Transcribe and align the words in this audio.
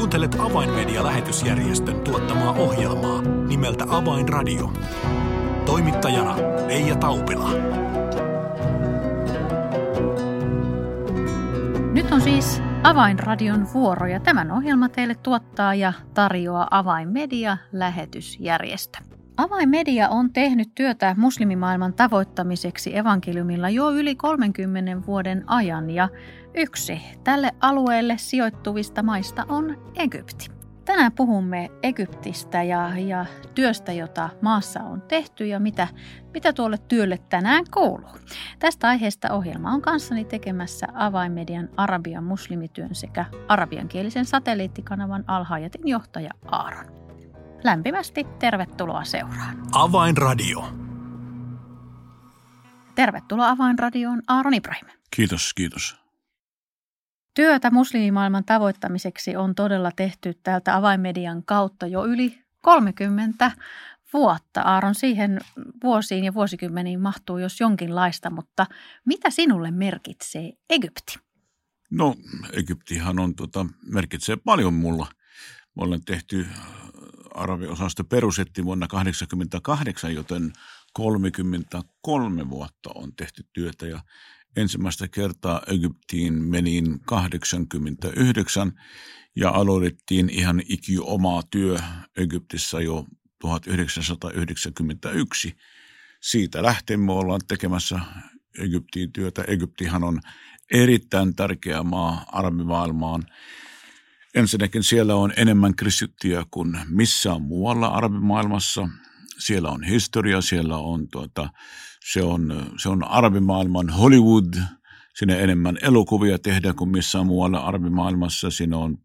Kuuntelet 0.00 0.36
Avainmedia-lähetysjärjestön 0.38 2.00
tuottamaa 2.00 2.52
ohjelmaa 2.52 3.22
nimeltä 3.22 3.84
Avainradio. 3.88 4.72
Toimittajana 5.66 6.36
Leija 6.66 6.96
Taupila. 6.96 7.50
Nyt 11.92 12.12
on 12.12 12.20
siis 12.20 12.62
Avainradion 12.82 13.68
vuoro 13.74 14.06
ja 14.06 14.20
tämän 14.20 14.50
ohjelma 14.50 14.88
teille 14.88 15.14
tuottaa 15.14 15.74
ja 15.74 15.92
tarjoaa 16.14 16.68
Avainmedia-lähetysjärjestö. 16.70 18.98
Avainmedia 19.40 20.08
on 20.08 20.32
tehnyt 20.32 20.74
työtä 20.74 21.14
muslimimaailman 21.18 21.94
tavoittamiseksi 21.94 22.96
evankeliumilla 22.96 23.70
jo 23.70 23.90
yli 23.90 24.14
30 24.14 25.06
vuoden 25.06 25.44
ajan 25.46 25.90
ja 25.90 26.08
yksi 26.54 27.02
tälle 27.24 27.50
alueelle 27.60 28.18
sijoittuvista 28.18 29.02
maista 29.02 29.44
on 29.48 29.92
Egypti. 29.96 30.50
Tänään 30.84 31.12
puhumme 31.12 31.70
Egyptistä 31.82 32.62
ja, 32.62 32.98
ja 32.98 33.26
työstä, 33.54 33.92
jota 33.92 34.30
maassa 34.40 34.80
on 34.80 35.02
tehty 35.02 35.46
ja 35.46 35.60
mitä, 35.60 35.88
mitä 36.34 36.52
tuolle 36.52 36.78
työlle 36.88 37.18
tänään 37.28 37.64
kuuluu. 37.74 38.10
Tästä 38.58 38.88
aiheesta 38.88 39.32
ohjelma 39.32 39.72
on 39.72 39.82
kanssani 39.82 40.24
tekemässä 40.24 40.86
avainmedian 40.94 41.68
arabian 41.76 42.24
muslimityön 42.24 42.94
sekä 42.94 43.24
arabiankielisen 43.48 44.24
satelliittikanavan 44.24 45.24
Alhajatin 45.26 45.88
johtaja 45.88 46.30
Aaron. 46.44 46.99
Lämpimästi 47.64 48.24
tervetuloa 48.38 49.04
seuraan. 49.04 49.56
Avainradio. 49.72 50.68
Tervetuloa 52.94 53.48
Avainradioon 53.50 54.22
Aaron 54.28 54.54
Ibrahim. 54.54 54.88
Kiitos, 55.10 55.54
kiitos. 55.54 55.96
Työtä 57.34 57.70
muslimimaailman 57.70 58.44
tavoittamiseksi 58.44 59.36
on 59.36 59.54
todella 59.54 59.90
tehty 59.96 60.34
täältä 60.42 60.76
avainmedian 60.76 61.44
kautta 61.44 61.86
jo 61.86 62.04
yli 62.04 62.38
30 62.62 63.50
vuotta. 64.12 64.62
Aaron, 64.62 64.94
siihen 64.94 65.40
vuosiin 65.82 66.24
ja 66.24 66.34
vuosikymmeniin 66.34 67.00
mahtuu 67.00 67.38
jos 67.38 67.60
jonkinlaista, 67.60 68.30
mutta 68.30 68.66
mitä 69.06 69.30
sinulle 69.30 69.70
merkitsee 69.70 70.52
Egypti? 70.70 71.18
No, 71.90 72.14
Egyptihan 72.52 73.18
on, 73.18 73.34
tota, 73.34 73.66
merkitsee 73.92 74.36
paljon 74.36 74.74
mulla. 74.74 75.06
Me 75.76 75.82
ollaan 75.82 76.04
tehty 76.04 76.46
arabiosasto 77.34 78.04
perusettiin 78.04 78.64
vuonna 78.64 78.86
1988, 78.86 80.14
joten 80.14 80.52
33 80.92 82.50
vuotta 82.50 82.90
on 82.94 83.16
tehty 83.16 83.44
työtä 83.52 83.86
ja 83.86 84.00
ensimmäistä 84.56 85.08
kertaa 85.08 85.62
Egyptiin 85.66 86.34
menin 86.34 87.00
89 87.00 88.72
ja 89.36 89.50
aloitettiin 89.50 90.30
ihan 90.30 90.62
iki 90.68 90.98
omaa 90.98 91.42
työ 91.50 91.78
Egyptissä 92.16 92.80
jo 92.80 93.06
1991. 93.40 95.56
Siitä 96.20 96.62
lähtien 96.62 97.00
me 97.00 97.12
ollaan 97.12 97.40
tekemässä 97.48 98.00
Egyptiin 98.58 99.12
työtä. 99.12 99.44
Egyptihan 99.48 100.04
on 100.04 100.20
erittäin 100.72 101.36
tärkeä 101.36 101.82
maa 101.82 102.24
arabimaailmaan. 102.32 103.22
Ensinnäkin 104.34 104.82
siellä 104.82 105.14
on 105.14 105.32
enemmän 105.36 105.76
kristittyjä 105.76 106.46
kuin 106.50 106.78
missään 106.88 107.42
muualla 107.42 107.86
arabimaailmassa. 107.86 108.88
Siellä 109.38 109.70
on 109.70 109.82
historia, 109.82 110.40
siellä 110.40 110.76
on, 110.76 111.08
tuota, 111.08 111.48
se 112.12 112.22
on, 112.22 112.70
se 112.76 112.88
on 112.88 113.04
arabimaailman 113.04 113.90
Hollywood. 113.90 114.54
Siinä 115.14 115.36
enemmän 115.36 115.78
elokuvia 115.82 116.38
tehdään 116.38 116.76
kuin 116.76 116.90
missään 116.90 117.26
muualla 117.26 117.58
arabimaailmassa. 117.58 118.50
Siinä 118.50 118.76
on, 118.76 118.98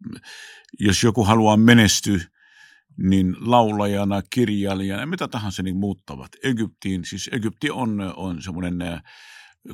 jos 0.80 1.04
joku 1.04 1.24
haluaa 1.24 1.58
menestyä, 1.58 2.20
niin 2.98 3.36
laulajana, 3.40 4.22
kirjailijana, 4.30 5.06
mitä 5.06 5.28
tahansa 5.28 5.64
niin 5.64 5.78
muuttavat 5.78 6.32
Egyptiin. 6.44 7.06
Siis 7.06 7.30
Egypti 7.32 7.72
on, 7.72 8.14
on 8.16 8.42
semmoinen 8.42 8.78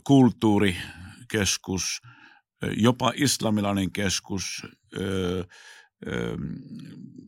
kulttuurikeskus, 0.04 2.02
jopa 2.78 3.12
islamilainen 3.16 3.92
keskus, 3.92 4.68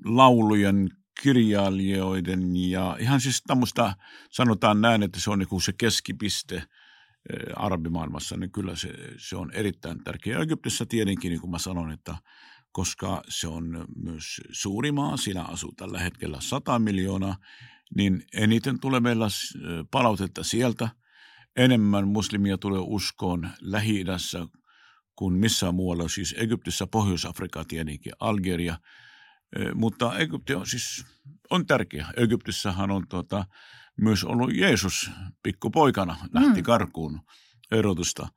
laulujen, 0.05 0.89
kirjailijoiden 1.21 2.55
ja 2.55 2.97
ihan 2.99 3.21
siis 3.21 3.43
tämmöistä, 3.47 3.95
sanotaan 4.29 4.81
näin, 4.81 5.03
että 5.03 5.19
se 5.19 5.31
on 5.31 5.39
niin 5.39 5.61
se 5.61 5.73
keskipiste 5.73 6.63
arabimaailmassa, 7.55 8.37
niin 8.37 8.51
kyllä 8.51 8.75
se, 8.75 8.89
se 9.17 9.35
on 9.35 9.51
erittäin 9.51 10.03
tärkeä. 10.03 10.39
Egyptissä 10.39 10.85
tietenkin, 10.85 11.29
niin 11.29 11.41
kuin 11.41 11.51
mä 11.51 11.59
sanon, 11.59 11.91
että 11.91 12.15
koska 12.71 13.23
se 13.27 13.47
on 13.47 13.85
myös 13.95 14.41
suuri 14.51 14.91
maa, 14.91 15.17
siinä 15.17 15.43
asuu 15.43 15.71
tällä 15.77 15.99
hetkellä 15.99 16.37
100 16.41 16.79
miljoonaa, 16.79 17.37
niin 17.95 18.23
eniten 18.33 18.79
tulee 18.79 18.99
meillä 18.99 19.27
palautetta 19.91 20.43
sieltä. 20.43 20.89
Enemmän 21.55 22.07
muslimia 22.07 22.57
tulee 22.57 22.81
uskoon 22.83 23.49
lähi 23.61 24.03
kuin 25.15 25.33
missään 25.33 25.75
muualla, 25.75 26.07
siis 26.07 26.35
Egyptissä, 26.37 26.87
Pohjois-Afrikka 26.87 27.65
tietenkin, 27.65 28.13
Algeria, 28.19 28.77
mutta 29.75 30.17
Egypti 30.17 30.55
on 30.55 30.67
siis 30.67 31.05
on 31.49 31.65
tärkeä. 31.65 32.07
Egyptissähän 32.17 32.91
on 32.91 33.07
tuota, 33.09 33.45
myös 33.97 34.23
ollut 34.23 34.55
Jeesus 34.55 35.11
pikkupoikana, 35.43 36.15
lähti 36.33 36.61
mm. 36.61 36.63
karkuun 36.63 37.21
erotusta. 37.71 38.27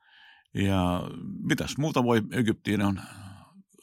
Ja 0.53 1.03
mitäs 1.43 1.77
muuta 1.77 2.03
voi 2.03 2.21
Egyptiin 2.31 2.81
on 2.81 3.01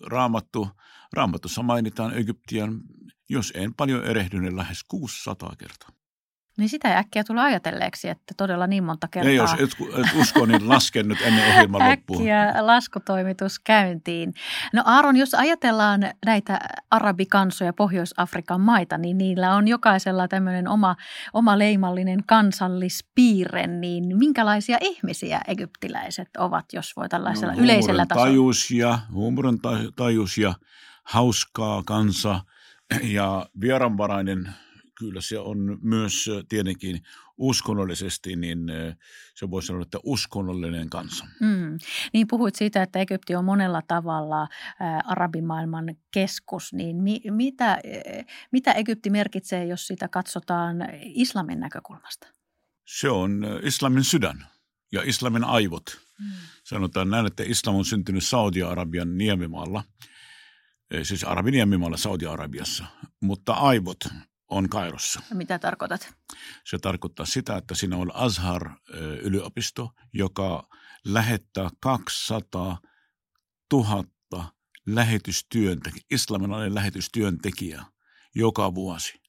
raamattu. 0.06 0.68
Raamatussa 1.12 1.62
mainitaan 1.62 2.14
Egyptian, 2.14 2.80
jos 3.28 3.52
en 3.56 3.74
paljon 3.74 4.04
erehdyn, 4.04 4.56
lähes 4.56 4.84
600 4.88 5.56
kertaa. 5.58 5.88
Niin 6.58 6.68
sitä 6.68 6.88
ei 6.88 6.96
äkkiä 6.96 7.24
tule 7.24 7.40
ajatelleeksi, 7.40 8.08
että 8.08 8.34
todella 8.36 8.66
niin 8.66 8.84
monta 8.84 9.08
kertaa. 9.08 9.30
Ei, 9.30 9.36
jos 9.36 9.52
et, 9.52 9.76
et 9.98 10.20
usko, 10.20 10.46
niin 10.46 10.68
lasken 10.68 11.08
nyt 11.08 11.18
ennen 11.20 11.48
ohjelman 11.48 11.82
loppuun. 11.90 12.18
Äkkiä 12.18 12.54
laskutoimitus 12.60 13.58
käyntiin. 13.58 14.34
No 14.72 14.82
Aaron, 14.86 15.16
jos 15.16 15.34
ajatellaan 15.34 16.00
näitä 16.26 16.60
arabikansoja, 16.90 17.72
Pohjois-Afrikan 17.72 18.60
maita, 18.60 18.98
niin 18.98 19.18
niillä 19.18 19.54
on 19.54 19.68
jokaisella 19.68 20.28
tämmöinen 20.28 20.68
oma, 20.68 20.96
oma 21.32 21.58
leimallinen 21.58 22.24
kansallispiirre. 22.26 23.66
Niin 23.66 24.18
minkälaisia 24.18 24.78
ihmisiä 24.80 25.40
egyptiläiset 25.48 26.28
ovat, 26.38 26.64
jos 26.72 26.96
voi 26.96 27.08
tällaisella 27.08 27.54
no, 27.54 27.60
yleisellä 27.60 28.06
tasolla? 28.06 28.26
Huumorin 29.12 29.58
tajus 29.96 30.38
ja 30.38 30.54
hauskaa 31.04 31.82
kansa 31.86 32.40
ja 33.02 33.46
vieranvarainen– 33.60 34.48
kyllä 34.98 35.20
se 35.20 35.38
on 35.38 35.78
myös 35.82 36.30
tietenkin 36.48 37.02
uskonnollisesti, 37.36 38.36
niin 38.36 38.58
se 39.34 39.50
voi 39.50 39.62
sanoa, 39.62 39.82
että 39.82 39.98
uskonnollinen 40.02 40.90
kansa. 40.90 41.24
Mm. 41.40 41.78
Niin 42.12 42.26
puhuit 42.26 42.54
siitä, 42.54 42.82
että 42.82 42.98
Egypti 42.98 43.34
on 43.34 43.44
monella 43.44 43.82
tavalla 43.88 44.48
ää, 44.80 45.02
arabimaailman 45.06 45.96
keskus, 46.10 46.72
niin 46.72 47.02
mi, 47.02 47.20
mitä, 47.30 47.78
mitä 48.52 48.72
Egypti 48.72 49.10
merkitsee, 49.10 49.66
jos 49.66 49.86
sitä 49.86 50.08
katsotaan 50.08 50.76
islamin 51.02 51.60
näkökulmasta? 51.60 52.28
Se 52.84 53.10
on 53.10 53.46
islamin 53.62 54.04
sydän 54.04 54.46
ja 54.92 55.02
islamin 55.04 55.44
aivot. 55.44 55.84
Mm. 56.20 56.26
Sanotaan 56.64 57.10
näin, 57.10 57.26
että 57.26 57.42
islam 57.46 57.76
on 57.76 57.84
syntynyt 57.84 58.24
Saudi-Arabian 58.24 59.18
niemimaalla, 59.18 59.84
siis 61.02 61.24
Arabiniemimaalla 61.24 61.96
Saudi-Arabiassa, 61.96 62.84
mutta 63.20 63.52
aivot 63.52 63.98
on 64.48 64.68
Kairossa. 64.68 65.20
Mitä 65.34 65.58
tarkoitat? 65.58 66.14
Se 66.64 66.78
tarkoittaa 66.78 67.26
sitä, 67.26 67.56
että 67.56 67.74
siinä 67.74 67.96
on 67.96 68.10
Azhar-yliopisto, 68.14 69.90
joka 70.12 70.68
lähettää 71.04 71.70
200 71.80 72.78
000 73.72 74.04
lähetystyöntekijä, 74.86 76.04
islamilainen 76.10 76.74
lähetystyöntekijä 76.74 77.84
joka 78.34 78.74
vuosi. 78.74 79.20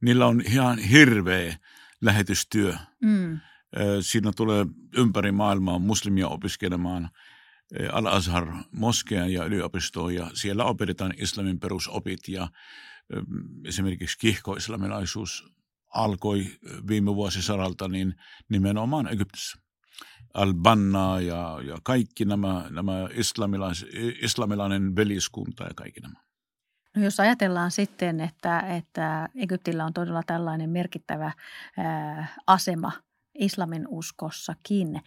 Niillä 0.00 0.26
on 0.26 0.42
ihan 0.46 0.78
hirveä 0.78 1.56
lähetystyö. 2.00 2.76
Mm. 3.02 3.40
Siinä 4.00 4.32
tulee 4.36 4.66
ympäri 4.96 5.32
maailmaa 5.32 5.78
muslimia 5.78 6.28
opiskelemaan 6.28 7.10
Al-Azhar 7.92 8.46
moskean 8.72 9.32
ja 9.32 9.44
yliopistoon 9.44 10.14
ja 10.14 10.30
siellä 10.34 10.64
opetetaan 10.64 11.14
islamin 11.16 11.60
perusopit 11.60 12.28
ja 12.28 12.48
esimerkiksi 13.64 14.18
kihkoislamilaisuus 14.18 15.54
alkoi 15.94 16.46
viime 16.88 17.14
vuosisadalta 17.14 17.88
niin 17.88 18.14
nimenomaan 18.48 19.12
Egyptissä. 19.12 19.58
Al-Banna 20.34 21.20
ja, 21.20 21.60
ja 21.66 21.78
kaikki 21.82 22.24
nämä, 22.24 22.66
nämä 22.70 23.08
islamilais, 23.12 23.86
islamilainen 24.22 24.96
veliskunta 24.96 25.64
ja 25.64 25.70
kaikki 25.74 26.00
nämä. 26.00 26.24
No 26.96 27.02
jos 27.02 27.20
ajatellaan 27.20 27.70
sitten, 27.70 28.20
että, 28.20 28.60
että 28.60 29.28
Egyptillä 29.34 29.84
on 29.84 29.92
todella 29.92 30.22
tällainen 30.26 30.70
merkittävä 30.70 31.32
ää, 31.76 32.28
asema 32.46 32.92
islamin 33.38 33.86
uskossakin 33.88 35.02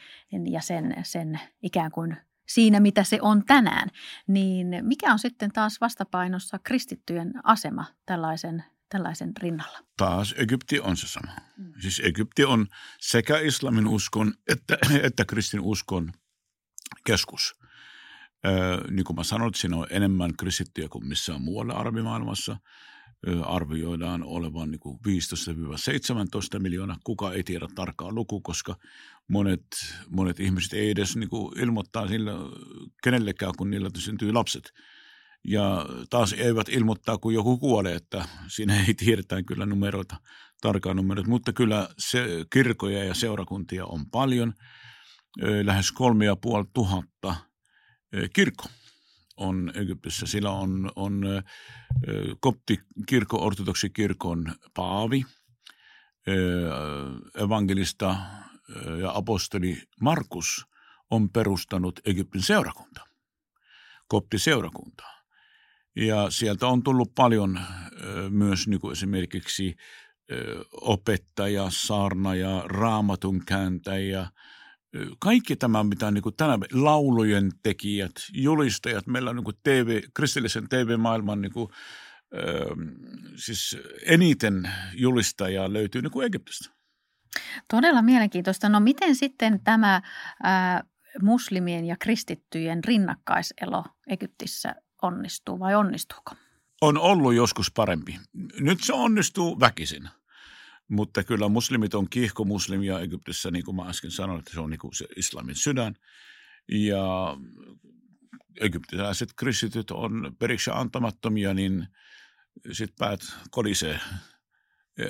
ja 0.49 0.61
sen, 0.61 0.95
sen 1.03 1.39
ikään 1.63 1.91
kuin 1.91 2.17
siinä, 2.47 2.79
mitä 2.79 3.03
se 3.03 3.19
on 3.21 3.45
tänään. 3.45 3.89
Niin 4.27 4.67
mikä 4.81 5.11
on 5.11 5.19
sitten 5.19 5.51
taas 5.51 5.81
vastapainossa 5.81 6.59
kristittyjen 6.59 7.33
asema 7.43 7.85
tällaisen, 8.05 8.63
tällaisen 8.89 9.31
rinnalla? 9.39 9.79
Taas 9.97 10.35
Egypti 10.37 10.79
on 10.79 10.97
se 10.97 11.07
sama. 11.07 11.31
Mm. 11.57 11.73
Siis 11.79 12.01
Egypti 12.03 12.45
on 12.45 12.67
sekä 12.99 13.39
islamin 13.39 13.87
uskon 13.87 14.33
että, 14.47 14.77
että 15.07 15.25
kristin 15.25 15.59
uskon 15.59 16.11
keskus. 17.05 17.55
Öö, 18.45 18.91
niin 18.91 19.03
kuin 19.03 19.15
mä 19.15 19.23
sanoin, 19.23 19.53
siinä 19.53 19.77
on 19.77 19.87
enemmän 19.89 20.37
kristittyjä 20.37 20.87
kuin 20.89 21.07
missään 21.07 21.41
muualla 21.41 21.73
arabimaailmassa– 21.73 22.57
arvioidaan 23.45 24.23
olevan 24.23 24.71
niin 24.71 24.81
15-17 26.57 26.59
miljoonaa. 26.59 26.97
Kuka 27.03 27.33
ei 27.33 27.43
tiedä 27.43 27.67
tarkkaa 27.75 28.11
luku, 28.11 28.41
koska 28.41 28.75
monet, 29.27 29.65
monet 30.09 30.39
ihmiset 30.39 30.73
ei 30.73 30.89
edes 30.89 31.15
niin 31.15 31.29
kuin 31.29 31.59
ilmoittaa 31.59 32.07
sillä 32.07 32.31
kenellekään, 33.03 33.53
kun 33.57 33.69
niillä 33.69 33.89
syntyy 33.97 34.33
lapset. 34.33 34.71
Ja 35.47 35.85
taas 36.09 36.33
eivät 36.33 36.69
ilmoittaa, 36.69 37.17
kun 37.17 37.33
joku 37.33 37.57
kuolee, 37.57 37.95
että 37.95 38.27
siinä 38.47 38.85
ei 38.85 38.93
tiedetä 38.93 39.43
kyllä 39.43 39.65
numeroita, 39.65 40.15
tarkkaa 40.61 40.93
numeroita. 40.93 41.29
Mutta 41.29 41.53
kyllä 41.53 41.89
se 41.97 42.45
kirkoja 42.53 43.03
ja 43.03 43.13
seurakuntia 43.13 43.85
on 43.85 44.09
paljon, 44.09 44.53
lähes 45.63 45.91
kolme 45.91 46.25
ja 46.25 46.35
puoli 46.35 46.65
tuhatta 46.73 47.35
kirkko 48.33 48.63
on 49.37 49.71
Egyptissä. 49.75 50.25
Sillä 50.25 50.51
on, 50.51 50.91
on 50.95 51.23
koptikirkko, 52.39 53.45
ortodoksikirkon 53.45 54.55
paavi, 54.73 55.25
evankelista 57.43 58.15
ja 59.01 59.11
apostoli 59.13 59.81
Markus 60.01 60.65
on 61.11 61.29
perustanut 61.29 61.99
Egyptin 62.05 62.41
seurakunta, 62.41 63.01
koptiseurakuntaa. 64.07 65.23
Ja 65.95 66.29
sieltä 66.29 66.67
on 66.67 66.83
tullut 66.83 67.15
paljon 67.15 67.59
myös 68.29 68.67
niin 68.67 68.79
kuin 68.79 68.91
esimerkiksi 68.91 69.75
opettaja, 70.71 71.67
saarnaja, 71.69 72.63
raamatun 72.65 73.45
kääntäjä– 73.45 74.27
kaikki 75.19 75.55
tämä, 75.55 75.83
mitä 75.83 76.11
niin 76.11 76.21
kuin 76.21 76.35
tänä 76.35 76.57
laulujen 76.73 77.51
tekijät, 77.63 78.11
julistajat, 78.33 79.07
meillä 79.07 79.29
on 79.29 79.35
niin 79.35 79.55
TV, 79.63 80.01
kristillisen 80.13 80.69
TV-maailman 80.69 81.41
niin 81.41 81.53
kuin, 81.53 81.69
ö, 82.33 82.65
siis 83.35 83.77
eniten 84.05 84.71
julistajaa 84.93 85.73
löytyy 85.73 86.01
niin 86.01 86.11
kuin 86.11 86.25
Egyptistä. 86.25 86.77
Todella 87.69 88.01
mielenkiintoista. 88.01 88.69
No 88.69 88.79
miten 88.79 89.15
sitten 89.15 89.59
tämä 89.63 90.01
ää, 90.43 90.83
muslimien 91.21 91.85
ja 91.85 91.95
kristittyjen 91.99 92.83
rinnakkaiselo 92.83 93.83
Egyptissä 94.07 94.75
onnistuu 95.01 95.59
vai 95.59 95.75
onnistuuko? 95.75 96.31
On 96.81 96.97
ollut 96.97 97.33
joskus 97.33 97.71
parempi. 97.71 98.19
Nyt 98.59 98.79
se 98.83 98.93
onnistuu 98.93 99.59
väkisin. 99.59 100.09
Mutta 100.87 101.23
kyllä 101.23 101.49
muslimit 101.49 101.93
on 101.93 102.09
kiihkomuslimia 102.09 102.99
Egyptissä, 102.99 103.51
niin 103.51 103.65
kuin 103.65 103.75
mä 103.75 103.89
äsken 103.89 104.11
sanoin, 104.11 104.39
että 104.39 104.53
se 104.53 104.59
on 104.59 104.69
niin 104.69 104.79
kuin 104.79 104.95
se 104.95 105.05
islamin 105.15 105.55
sydän. 105.55 105.95
Ja 106.71 107.37
egyptiläiset 108.61 109.29
kristityt 109.35 109.91
on 109.91 110.35
periksi 110.39 110.71
antamattomia, 110.73 111.53
niin 111.53 111.87
sitten 112.71 112.95
päät 112.99 113.21
kolisee, 113.51 113.99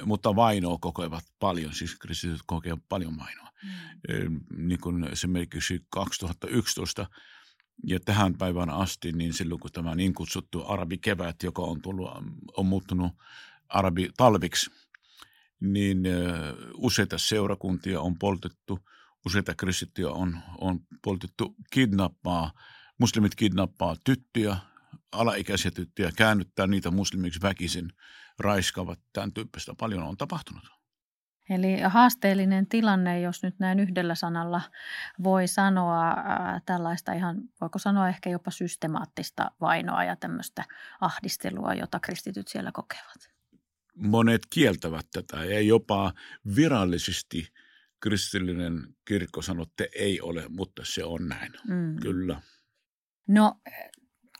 mutta 0.05 0.35
vainoa 0.35 0.77
kokevat 0.81 1.23
paljon, 1.39 1.73
siis 1.73 1.95
kristityt 1.95 2.41
kokevat 2.45 2.79
paljon 2.89 3.17
vainoa. 3.17 3.49
Mm. 4.27 4.39
Niin 4.67 4.79
kuin 4.81 5.03
esimerkiksi 5.03 5.85
2011 5.89 7.07
ja 7.83 7.99
tähän 7.99 8.37
päivään 8.37 8.69
asti, 8.69 9.11
niin 9.11 9.33
silloin 9.33 9.59
kun 9.59 9.71
tämä 9.71 9.95
niin 9.95 10.13
kutsuttu 10.13 10.63
arabikevät, 10.67 11.43
joka 11.43 11.61
on, 11.61 11.81
tullut, 11.81 12.09
on 12.57 12.65
muuttunut 12.65 13.11
arabitalviksi– 13.69 14.71
niin 15.59 16.03
useita 16.73 17.17
seurakuntia 17.17 18.01
on 18.01 18.19
poltettu, 18.19 18.79
useita 19.25 19.55
kristittyjä 19.55 20.09
on, 20.09 20.39
on 20.57 20.79
poltettu 21.03 21.55
kidnappaa, 21.71 22.51
muslimit 22.99 23.35
kidnappaa 23.35 23.95
tyttöjä, 24.03 24.57
alaikäisiä 25.11 25.71
tyttöjä, 25.71 26.11
käännyttää 26.15 26.67
niitä 26.67 26.91
muslimiksi 26.91 27.41
väkisin, 27.41 27.91
raiskaavat, 28.39 28.99
tämän 29.13 29.33
tyyppistä 29.33 29.73
paljon 29.79 30.03
on 30.03 30.17
tapahtunut. 30.17 30.77
Eli 31.49 31.81
haasteellinen 31.81 32.67
tilanne, 32.67 33.21
jos 33.21 33.43
nyt 33.43 33.59
näin 33.59 33.79
yhdellä 33.79 34.15
sanalla 34.15 34.61
voi 35.23 35.47
sanoa 35.47 36.15
tällaista 36.65 37.13
ihan, 37.13 37.37
voiko 37.61 37.79
sanoa 37.79 38.09
ehkä 38.09 38.29
jopa 38.29 38.51
systemaattista 38.51 39.51
vainoa 39.61 40.03
ja 40.03 40.15
tämmöistä 40.15 40.63
ahdistelua, 41.01 41.73
jota 41.73 41.99
kristityt 41.99 42.47
siellä 42.47 42.71
kokevat 42.71 43.36
monet 43.97 44.41
kieltävät 44.49 45.05
tätä 45.11 45.45
ja 45.45 45.61
jopa 45.61 46.13
virallisesti 46.55 47.47
kristillinen 47.99 48.95
kirkko 49.05 49.41
sanoo, 49.41 49.63
että 49.63 49.85
ei 49.95 50.21
ole, 50.21 50.43
mutta 50.49 50.81
se 50.85 51.03
on 51.03 51.27
näin. 51.27 51.53
Mm. 51.67 51.99
Kyllä. 51.99 52.41
No 53.27 53.55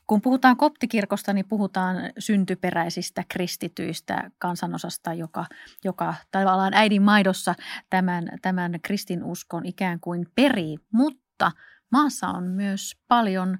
kun 0.08 0.22
puhutaan 0.22 0.56
koptikirkosta, 0.56 1.32
niin 1.32 1.48
puhutaan 1.48 1.96
syntyperäisistä 2.18 3.24
kristityistä 3.28 4.30
kansanosasta, 4.38 5.14
joka, 5.14 5.46
joka 5.84 6.14
tavallaan 6.30 6.74
äidin 6.74 7.02
maidossa 7.02 7.54
tämän, 7.90 8.28
tämän 8.42 8.80
kristinuskon 8.82 9.66
ikään 9.66 10.00
kuin 10.00 10.26
perii. 10.34 10.78
Mutta 10.92 11.52
maassa 11.90 12.28
on 12.28 12.44
myös 12.44 12.96
paljon 13.08 13.58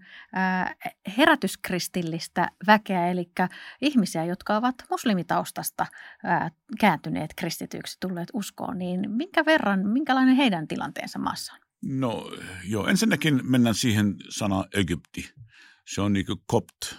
herätyskristillistä 1.17 2.51
väkeä, 2.67 3.09
eli 3.09 3.31
ihmisiä, 3.81 4.25
jotka 4.25 4.57
ovat 4.57 4.75
muslimitaustasta 4.91 5.87
kääntyneet 6.81 7.35
kristityiksi, 7.37 7.97
tulleet 8.01 8.29
uskoon, 8.33 8.79
niin 8.79 9.11
minkä 9.11 9.45
verran, 9.45 9.87
minkälainen 9.89 10.37
heidän 10.37 10.69
tilanteensa 10.69 11.19
maassa 11.19 11.53
on? 11.55 11.61
No 11.83 12.31
joo, 12.65 12.87
ensinnäkin 12.87 13.41
mennään 13.43 13.75
siihen 13.75 14.17
sana 14.29 14.65
Egypti. 14.75 15.33
Se 15.87 16.01
on 16.01 16.13
niin 16.13 16.27
kuin 16.27 16.39
kopt. 16.47 16.95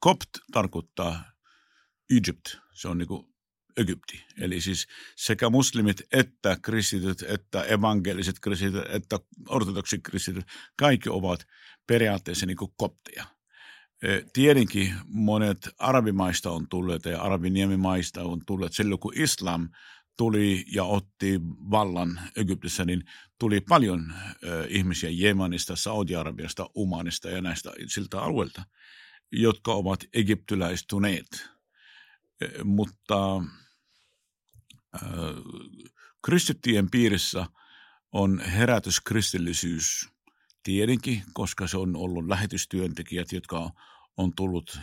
Kopt 0.00 0.30
tarkoittaa 0.52 1.24
Egypt. 2.16 2.46
Se 2.72 2.88
on 2.88 2.98
niin 2.98 3.08
kuin 3.08 3.35
Egypti. 3.76 4.24
Eli 4.40 4.60
siis 4.60 4.86
sekä 5.16 5.50
muslimit 5.50 6.02
että 6.12 6.56
kristityt, 6.62 7.22
että 7.22 7.62
evankeliset 7.62 8.40
kristityt, 8.40 8.84
että 8.88 9.18
ortodoksit 9.48 10.00
kristityt, 10.02 10.44
kaikki 10.76 11.08
ovat 11.08 11.46
periaatteessa 11.86 12.46
niin 12.46 12.56
kuin 12.56 12.72
kopteja. 12.76 13.24
E, 14.02 14.20
tietenkin 14.32 14.94
monet 15.06 15.68
arabimaista 15.78 16.50
on 16.50 16.68
tulleet 16.68 17.04
ja 17.04 17.22
arabiniemimaista 17.22 18.22
on 18.22 18.42
tulleet. 18.46 18.72
Silloin 18.72 19.00
kun 19.00 19.12
islam 19.16 19.68
tuli 20.16 20.64
ja 20.72 20.84
otti 20.84 21.40
vallan 21.70 22.20
Egyptissä, 22.36 22.84
niin 22.84 23.02
tuli 23.38 23.60
paljon 23.60 24.12
ihmisiä 24.68 25.10
Jemenistä, 25.12 25.76
Saudi-Arabiasta, 25.76 26.70
Umanista 26.76 27.30
ja 27.30 27.42
näistä 27.42 27.72
siltä 27.86 28.20
alueilta, 28.20 28.62
jotka 29.32 29.74
ovat 29.74 30.04
egyptiläistuneet. 30.14 31.48
E, 32.40 32.64
mutta 32.64 33.42
kristittyjen 36.24 36.90
piirissä 36.90 37.46
on 38.12 38.40
herätyskristillisyys 38.40 40.08
tietenkin, 40.62 41.22
koska 41.32 41.66
se 41.66 41.76
on 41.76 41.96
ollut 41.96 42.26
lähetystyöntekijät, 42.28 43.32
jotka 43.32 43.70
on 44.16 44.32
tullut 44.36 44.78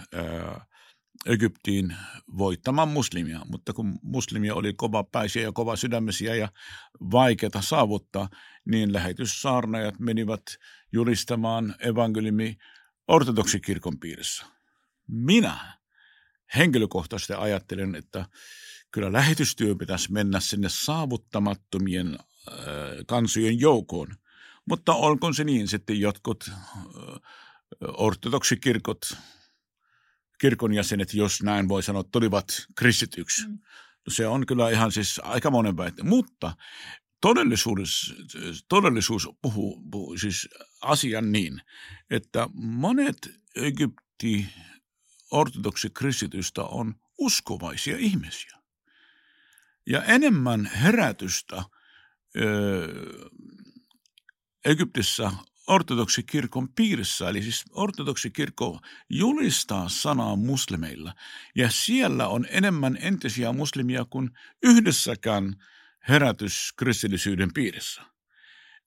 Egyptiin 1.25 1.95
voittamaan 2.37 2.87
muslimia, 2.87 3.39
mutta 3.45 3.73
kun 3.73 3.99
muslimia 4.01 4.55
oli 4.55 4.73
kova 4.73 5.03
päisiä 5.03 5.41
ja 5.41 5.51
kova 5.51 5.75
sydämisiä 5.75 6.35
ja 6.35 6.49
vaikeata 7.11 7.61
saavuttaa, 7.61 8.29
niin 8.65 8.93
lähetyssaarnajat 8.93 9.99
menivät 9.99 10.41
julistamaan 10.91 11.75
evankeliumi 11.79 12.57
ortodoksikirkon 13.07 13.99
piirissä. 13.99 14.45
Minä 15.07 15.77
henkilökohtaisesti 16.55 17.33
ajattelen, 17.33 17.95
että 17.95 18.25
kyllä 18.93 19.13
lähetystyö 19.13 19.75
pitäisi 19.75 20.11
mennä 20.11 20.39
sinne 20.39 20.69
saavuttamattomien 20.69 22.07
äh, 22.17 22.55
kansojen 23.07 23.59
joukoon. 23.59 24.15
Mutta 24.65 24.93
olkoon 24.93 25.35
se 25.35 25.43
niin 25.43 25.67
sitten 25.67 25.99
jotkut 25.99 26.49
äh, 26.49 26.57
ortodoksikirkot, 27.87 29.17
kirkon 30.39 30.73
jäsenet, 30.73 31.13
jos 31.13 31.43
näin 31.43 31.69
voi 31.69 31.83
sanoa, 31.83 32.03
tulivat 32.03 32.45
kristityksi. 32.75 33.47
Mm. 33.47 33.59
Se 34.07 34.27
on 34.27 34.45
kyllä 34.45 34.69
ihan 34.69 34.91
siis 34.91 35.21
aika 35.23 35.51
monen 35.51 35.77
väite. 35.77 36.03
Mutta 36.03 36.55
todellisuus, 37.21 38.15
todellisuus 38.69 39.29
puhuu, 39.41 39.83
puhuu 39.91 40.17
siis 40.17 40.49
asian 40.81 41.31
niin, 41.31 41.61
että 42.09 42.49
monet 42.53 43.17
Egypti 43.55 44.45
ortodoksi 45.31 45.89
kristitystä 45.89 46.63
on 46.63 46.95
uskovaisia 47.17 47.97
ihmisiä. 47.97 48.62
Ja 49.87 50.03
enemmän 50.03 50.65
herätystä 50.65 51.63
ö, 52.35 52.87
Egyptissä 54.65 55.31
ortodoksikirkon 55.67 56.69
piirissä, 56.73 57.29
eli 57.29 57.41
siis 57.43 57.63
ortodoksikirkko 57.71 58.79
julistaa 59.09 59.89
sanaa 59.89 60.35
muslimeilla, 60.35 61.13
ja 61.55 61.69
siellä 61.71 62.27
on 62.27 62.45
enemmän 62.49 62.97
entisiä 63.01 63.53
muslimia 63.53 64.05
kuin 64.05 64.29
yhdessäkään 64.63 65.55
herätys 66.09 66.73
kristillisyyden 66.77 67.53
piirissä. 67.53 68.01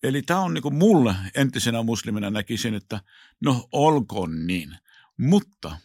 Eli 0.03 0.23
tämä 0.23 0.41
on 0.41 0.55
niin 0.55 0.75
mulle 0.75 1.15
entisenä 1.35 1.83
muslimina 1.83 2.31
näkisin, 2.31 2.75
että 2.75 3.01
no 3.41 3.69
olkoon 3.73 4.47
niin, 4.47 4.77
mutta 5.17 5.77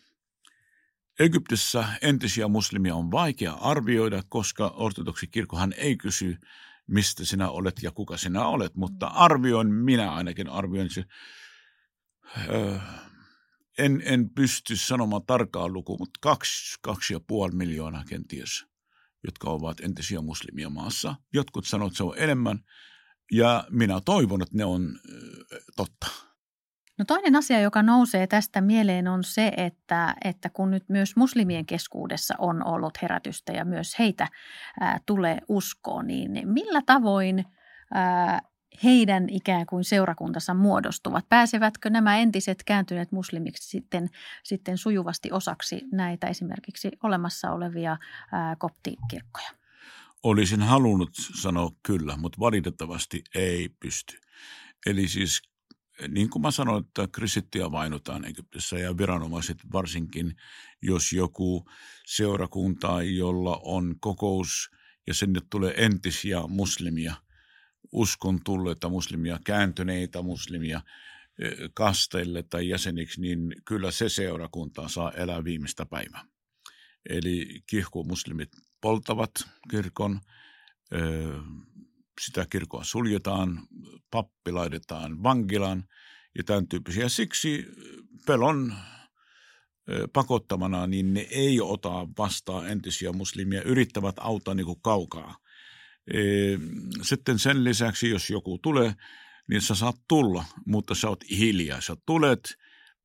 Egyptissä 1.22 1.86
entisiä 2.01 2.48
muslimia 2.48 2.96
on 2.96 3.12
vaikea 3.12 3.54
arvioida, 3.54 4.24
koska 4.30 4.68
ortodoksikirkkohan 4.68 5.74
ei 5.78 5.98
kysy 5.98 6.38
mistä 6.88 7.25
sinä 7.25 7.50
olet 7.50 7.84
ja 7.84 7.92
kuka 7.92 8.18
sinä 8.18 8.46
olet, 8.46 8.75
mutta 8.75 9.06
mm. 9.06 9.12
arvioin, 9.16 9.74
minä 9.74 10.13
ainakin 10.13 10.50
arvioin 10.50 10.90
se, 10.90 11.06
öö, 12.50 12.78
en, 13.78 14.01
en 14.06 14.30
pysty 14.30 14.75
sanomaan 14.75 15.25
tarkkaa 15.25 15.68
lukua, 15.68 15.98
mutta 16.00 16.20
kaksi, 16.22 16.80
kaksi 16.82 17.13
ja 17.13 17.20
puoli 17.20 17.56
miljoonaa 17.56 18.04
kenties, 18.10 18.66
jotka 19.24 19.50
ovat 19.50 19.80
entisiä 19.80 20.22
muslimia 20.22 20.70
maassa. 20.70 21.16
Jotkut 21.34 21.66
sanovat, 21.66 21.92
että 21.92 21.98
se 21.98 22.04
on 22.04 22.18
enemmän, 22.18 22.60
ja 23.32 23.68
minä 23.70 24.01
toivon, 24.06 24.42
että 24.42 24.58
ne 24.58 24.66
on 24.66 25.00
öö, 25.10 25.60
totta. 25.75 26.08
No 27.01 27.05
toinen 27.05 27.36
asia, 27.36 27.60
joka 27.60 27.84
nousee 27.84 28.27
tästä 28.27 28.62
mieleen 28.62 29.08
on 29.08 29.24
se, 29.24 29.51
että, 29.58 30.15
että 30.24 30.50
kun 30.50 30.72
nyt 30.72 30.89
myös 30.89 31.15
muslimien 31.15 31.65
keskuudessa 31.65 32.36
on 32.38 32.67
ollut 32.67 33.01
herätystä 33.01 33.51
ja 33.51 33.65
myös 33.65 34.00
heitä 34.00 34.27
ää, 34.79 35.00
tulee 35.05 35.38
uskoon, 35.48 36.08
niin 36.08 36.48
millä 36.48 36.81
tavoin 36.86 37.46
ää, 37.93 38.41
heidän 38.84 39.29
ikään 39.29 39.65
kuin 39.65 39.84
seurakuntansa 39.84 40.53
muodostuvat? 40.53 41.25
Pääsevätkö 41.29 41.89
nämä 41.89 42.17
entiset 42.17 42.63
kääntyneet 42.63 43.12
muslimiksi 43.12 43.70
sitten, 43.70 44.10
sitten 44.43 44.77
sujuvasti 44.77 45.31
osaksi 45.31 45.81
näitä 45.91 46.27
esimerkiksi 46.27 46.91
olemassa 47.03 47.51
olevia 47.51 47.98
ää, 48.31 48.55
koptikirkkoja? 48.55 49.50
Olisin 50.24 50.62
halunnut 50.62 51.12
sanoa 51.41 51.72
kyllä, 51.84 52.17
mutta 52.17 52.39
valitettavasti 52.39 53.24
ei 53.36 53.70
pysty. 53.79 54.17
Eli 54.86 55.08
siis 55.08 55.50
niin 56.08 56.29
kuin 56.29 56.41
mä 56.41 56.51
sanoin, 56.51 56.86
että 56.86 57.08
kristittyjä 57.12 57.72
vainotaan 57.72 58.25
Egyptissä 58.25 58.79
ja 58.79 58.98
viranomaiset 58.98 59.58
varsinkin, 59.74 60.36
jos 60.81 61.13
joku 61.13 61.70
seurakunta, 62.05 63.03
jolla 63.03 63.62
on 63.63 63.96
kokous 64.00 64.70
ja 65.08 65.13
sinne 65.13 65.39
tulee 65.50 65.74
entisiä 65.77 66.41
muslimia, 66.48 67.15
uskon 67.91 68.39
tulleita 68.46 68.89
muslimia, 68.89 69.39
kääntyneitä 69.46 70.22
muslimia 70.22 70.81
e, 71.39 71.50
kasteille 71.74 72.43
tai 72.43 72.70
jäseniksi, 72.70 73.22
niin 73.22 73.55
kyllä 73.65 73.91
se 73.91 74.10
seurakunta 74.10 74.88
saa 74.88 75.12
elää 75.12 75.43
viimeistä 75.43 75.86
päivää. 75.86 76.25
Eli 77.10 77.63
kirkkomuslimit 77.67 78.50
poltavat 78.81 79.31
kirkon, 79.70 80.22
e, 80.91 80.98
sitä 82.25 82.46
kirkkoa 82.50 82.84
suljetaan, 82.84 83.68
pappi 84.12 84.51
laitetaan 84.51 85.24
vankilaan 85.24 85.84
ja 86.38 86.44
tämän 86.44 86.68
tyyppisiä. 86.68 87.10
Siksi 87.10 87.66
pelon 88.25 88.74
pakottamana, 90.13 90.88
niin 90.88 91.13
ne 91.13 91.28
ei 91.30 91.62
ota 91.62 92.08
vastaan 92.18 92.70
entisiä 92.70 93.12
muslimia, 93.12 93.62
yrittävät 93.62 94.16
auttaa 94.20 94.54
niin 94.54 94.66
kuin 94.66 94.82
kaukaa. 94.82 95.36
Sitten 97.01 97.40
sen 97.40 97.63
lisäksi, 97.63 98.10
jos 98.10 98.30
joku 98.30 98.58
tulee, 98.58 98.94
niin 99.50 99.62
sä 99.62 99.75
saat 99.75 99.96
tulla, 100.08 100.46
mutta 100.66 100.96
sä 100.96 101.10
oot 101.10 101.24
hiljaa. 101.30 101.82
Sä 101.82 101.96
tulet 102.06 102.56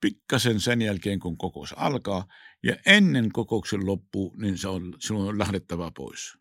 pikkasen 0.00 0.60
sen 0.60 0.82
jälkeen, 0.82 1.20
kun 1.20 1.38
kokous 1.38 1.74
alkaa, 1.76 2.26
ja 2.62 2.76
ennen 2.86 3.32
kokouksen 3.32 3.86
loppu, 3.86 4.34
niin 4.38 4.58
se 4.58 4.68
on, 4.68 4.94
sinun 5.00 5.28
on 5.28 5.38
lähdettävä 5.38 5.90
pois 5.96 6.38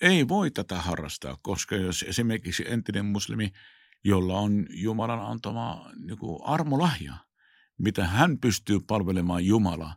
ei 0.00 0.28
voi 0.28 0.50
tätä 0.50 0.76
harrastaa, 0.76 1.36
koska 1.42 1.76
jos 1.76 2.04
esimerkiksi 2.08 2.64
entinen 2.66 3.04
muslimi, 3.04 3.52
jolla 4.04 4.38
on 4.38 4.66
Jumalan 4.70 5.20
antama 5.20 5.90
niin 5.96 6.18
armolahja, 6.42 7.14
mitä 7.78 8.06
hän 8.06 8.38
pystyy 8.38 8.80
palvelemaan 8.86 9.46
Jumala, 9.46 9.94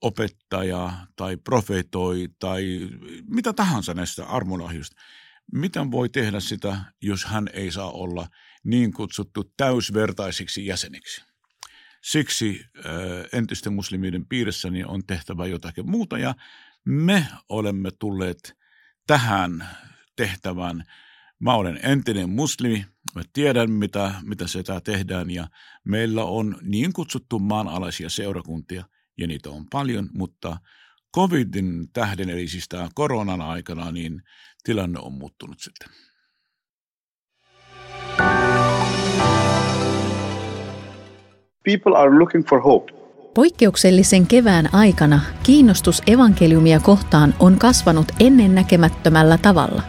opettaja 0.00 0.92
tai 1.16 1.36
profetoi 1.36 2.28
tai 2.38 2.88
mitä 3.28 3.52
tahansa 3.52 3.94
näistä 3.94 4.26
armolahjoista, 4.26 4.96
miten 5.52 5.90
voi 5.90 6.08
tehdä 6.08 6.40
sitä, 6.40 6.76
jos 7.02 7.24
hän 7.24 7.48
ei 7.52 7.72
saa 7.72 7.90
olla 7.90 8.28
niin 8.64 8.92
kutsuttu 8.92 9.52
täysvertaisiksi 9.56 10.66
jäseniksi? 10.66 11.24
Siksi 12.02 12.64
äh, 12.76 12.92
entisten 13.32 13.72
muslimien 13.72 14.26
piirissäni 14.28 14.84
on 14.84 15.06
tehtävä 15.06 15.46
jotakin 15.46 15.90
muuta 15.90 16.18
ja 16.18 16.34
me 16.84 17.26
olemme 17.48 17.90
tulleet– 17.98 18.38
tähän 19.06 19.68
tehtävään. 20.16 20.84
Mä 21.38 21.54
olen 21.54 21.80
entinen 21.82 22.30
muslimi, 22.30 22.86
mä 23.14 23.22
tiedän 23.32 23.70
mitä, 23.70 24.14
mitä 24.22 24.46
sitä 24.46 24.80
tehdään 24.80 25.30
ja 25.30 25.48
meillä 25.84 26.24
on 26.24 26.56
niin 26.62 26.92
kutsuttu 26.92 27.38
maanalaisia 27.38 28.08
seurakuntia 28.08 28.84
ja 29.18 29.26
niitä 29.26 29.50
on 29.50 29.66
paljon, 29.70 30.10
mutta 30.12 30.56
covidin 31.16 31.92
tähden 31.92 32.30
eli 32.30 32.48
siis 32.48 32.68
tämä 32.68 32.88
koronan 32.94 33.40
aikana 33.40 33.92
niin 33.92 34.22
tilanne 34.64 34.98
on 34.98 35.12
muuttunut 35.12 35.60
sitten. 35.60 35.88
People 41.64 41.96
are 41.96 42.18
looking 42.18 42.48
for 42.48 42.62
hope. 42.62 42.93
Poikkeuksellisen 43.34 44.26
kevään 44.26 44.74
aikana 44.74 45.20
kiinnostus 45.42 46.02
evankeliumia 46.06 46.80
kohtaan 46.80 47.34
on 47.38 47.58
kasvanut 47.58 48.12
ennennäkemättömällä 48.20 49.38
tavalla. 49.38 49.82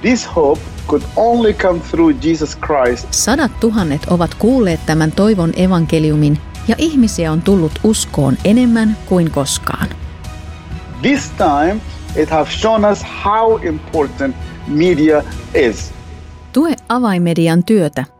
This 0.00 0.36
hope 0.36 0.60
could 0.86 1.02
only 1.16 1.52
come 1.52 1.80
through 1.90 2.24
Jesus 2.24 2.58
Christ. 2.66 3.06
Sadat 3.10 3.60
tuhannet 3.60 4.04
ovat 4.10 4.34
kuulleet 4.34 4.80
tämän 4.86 5.12
toivon 5.12 5.52
evankeliumin 5.56 6.38
ja 6.68 6.74
ihmisiä 6.78 7.32
on 7.32 7.42
tullut 7.42 7.72
uskoon 7.84 8.36
enemmän 8.44 8.96
kuin 9.06 9.30
koskaan. 9.30 9.88
This 11.02 11.30
time 11.30 11.80
it 12.16 12.30
has 12.30 12.48
shown 12.60 12.84
us 12.92 13.04
how 13.24 13.64
important 13.64 14.36
media 14.66 15.22
is. 15.54 15.92
Tue 16.52 16.76
avaimedian 16.88 17.64
työtä 17.64 18.04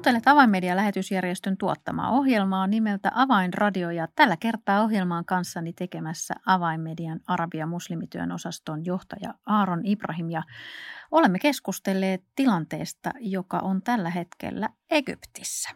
Kuuntelet 0.00 0.28
Avainmedia-lähetysjärjestön 0.28 1.56
tuottamaa 1.56 2.10
ohjelmaa 2.10 2.66
nimeltä 2.66 3.12
Avainradio 3.14 3.90
ja 3.90 4.08
tällä 4.16 4.36
kertaa 4.36 4.82
ohjelmaan 4.82 5.24
kanssani 5.24 5.72
tekemässä 5.72 6.34
Avainmedian 6.46 7.20
Arabia 7.26 7.66
muslimityön 7.66 8.32
osaston 8.32 8.84
johtaja 8.84 9.34
Aaron 9.46 9.80
Ibrahim 9.84 10.30
ja 10.30 10.42
olemme 11.10 11.38
keskustelleet 11.38 12.24
tilanteesta, 12.36 13.10
joka 13.18 13.58
on 13.58 13.82
tällä 13.82 14.10
hetkellä 14.10 14.68
Egyptissä. 14.90 15.70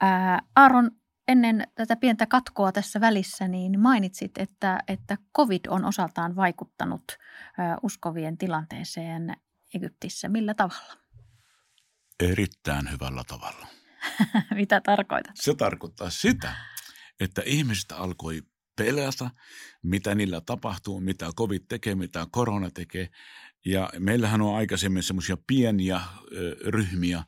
Ää, 0.00 0.42
Aaron, 0.56 0.90
ennen 1.28 1.64
tätä 1.74 1.96
pientä 1.96 2.26
katkoa 2.26 2.72
tässä 2.72 3.00
välissä, 3.00 3.48
niin 3.48 3.80
mainitsit, 3.80 4.38
että, 4.38 4.78
että 4.88 5.16
COVID 5.36 5.64
on 5.68 5.84
osaltaan 5.84 6.36
vaikuttanut 6.36 7.18
ää, 7.58 7.76
uskovien 7.82 8.38
tilanteeseen 8.38 9.36
Egyptissä. 9.74 10.28
Millä 10.28 10.54
tavalla? 10.54 10.99
Erittäin 12.20 12.90
hyvällä 12.90 13.22
tavalla. 13.26 13.66
Mitä 14.54 14.80
tarkoitat? 14.80 15.32
Se 15.34 15.54
tarkoittaa 15.54 16.10
sitä, 16.10 16.54
että 17.20 17.42
ihmiset 17.46 17.92
alkoi 17.92 18.42
pelätä, 18.76 19.30
mitä 19.82 20.14
niillä 20.14 20.40
tapahtuu, 20.40 21.00
mitä 21.00 21.30
COVID 21.36 21.62
tekee, 21.68 21.94
mitä 21.94 22.26
korona 22.30 22.70
tekee. 22.70 23.08
Ja 23.64 23.90
meillähän 23.98 24.40
on 24.40 24.56
aikaisemmin 24.56 25.02
semmoisia 25.02 25.36
pieniä 25.46 26.00
ö, 26.32 26.56
ryhmiä, 26.66 27.24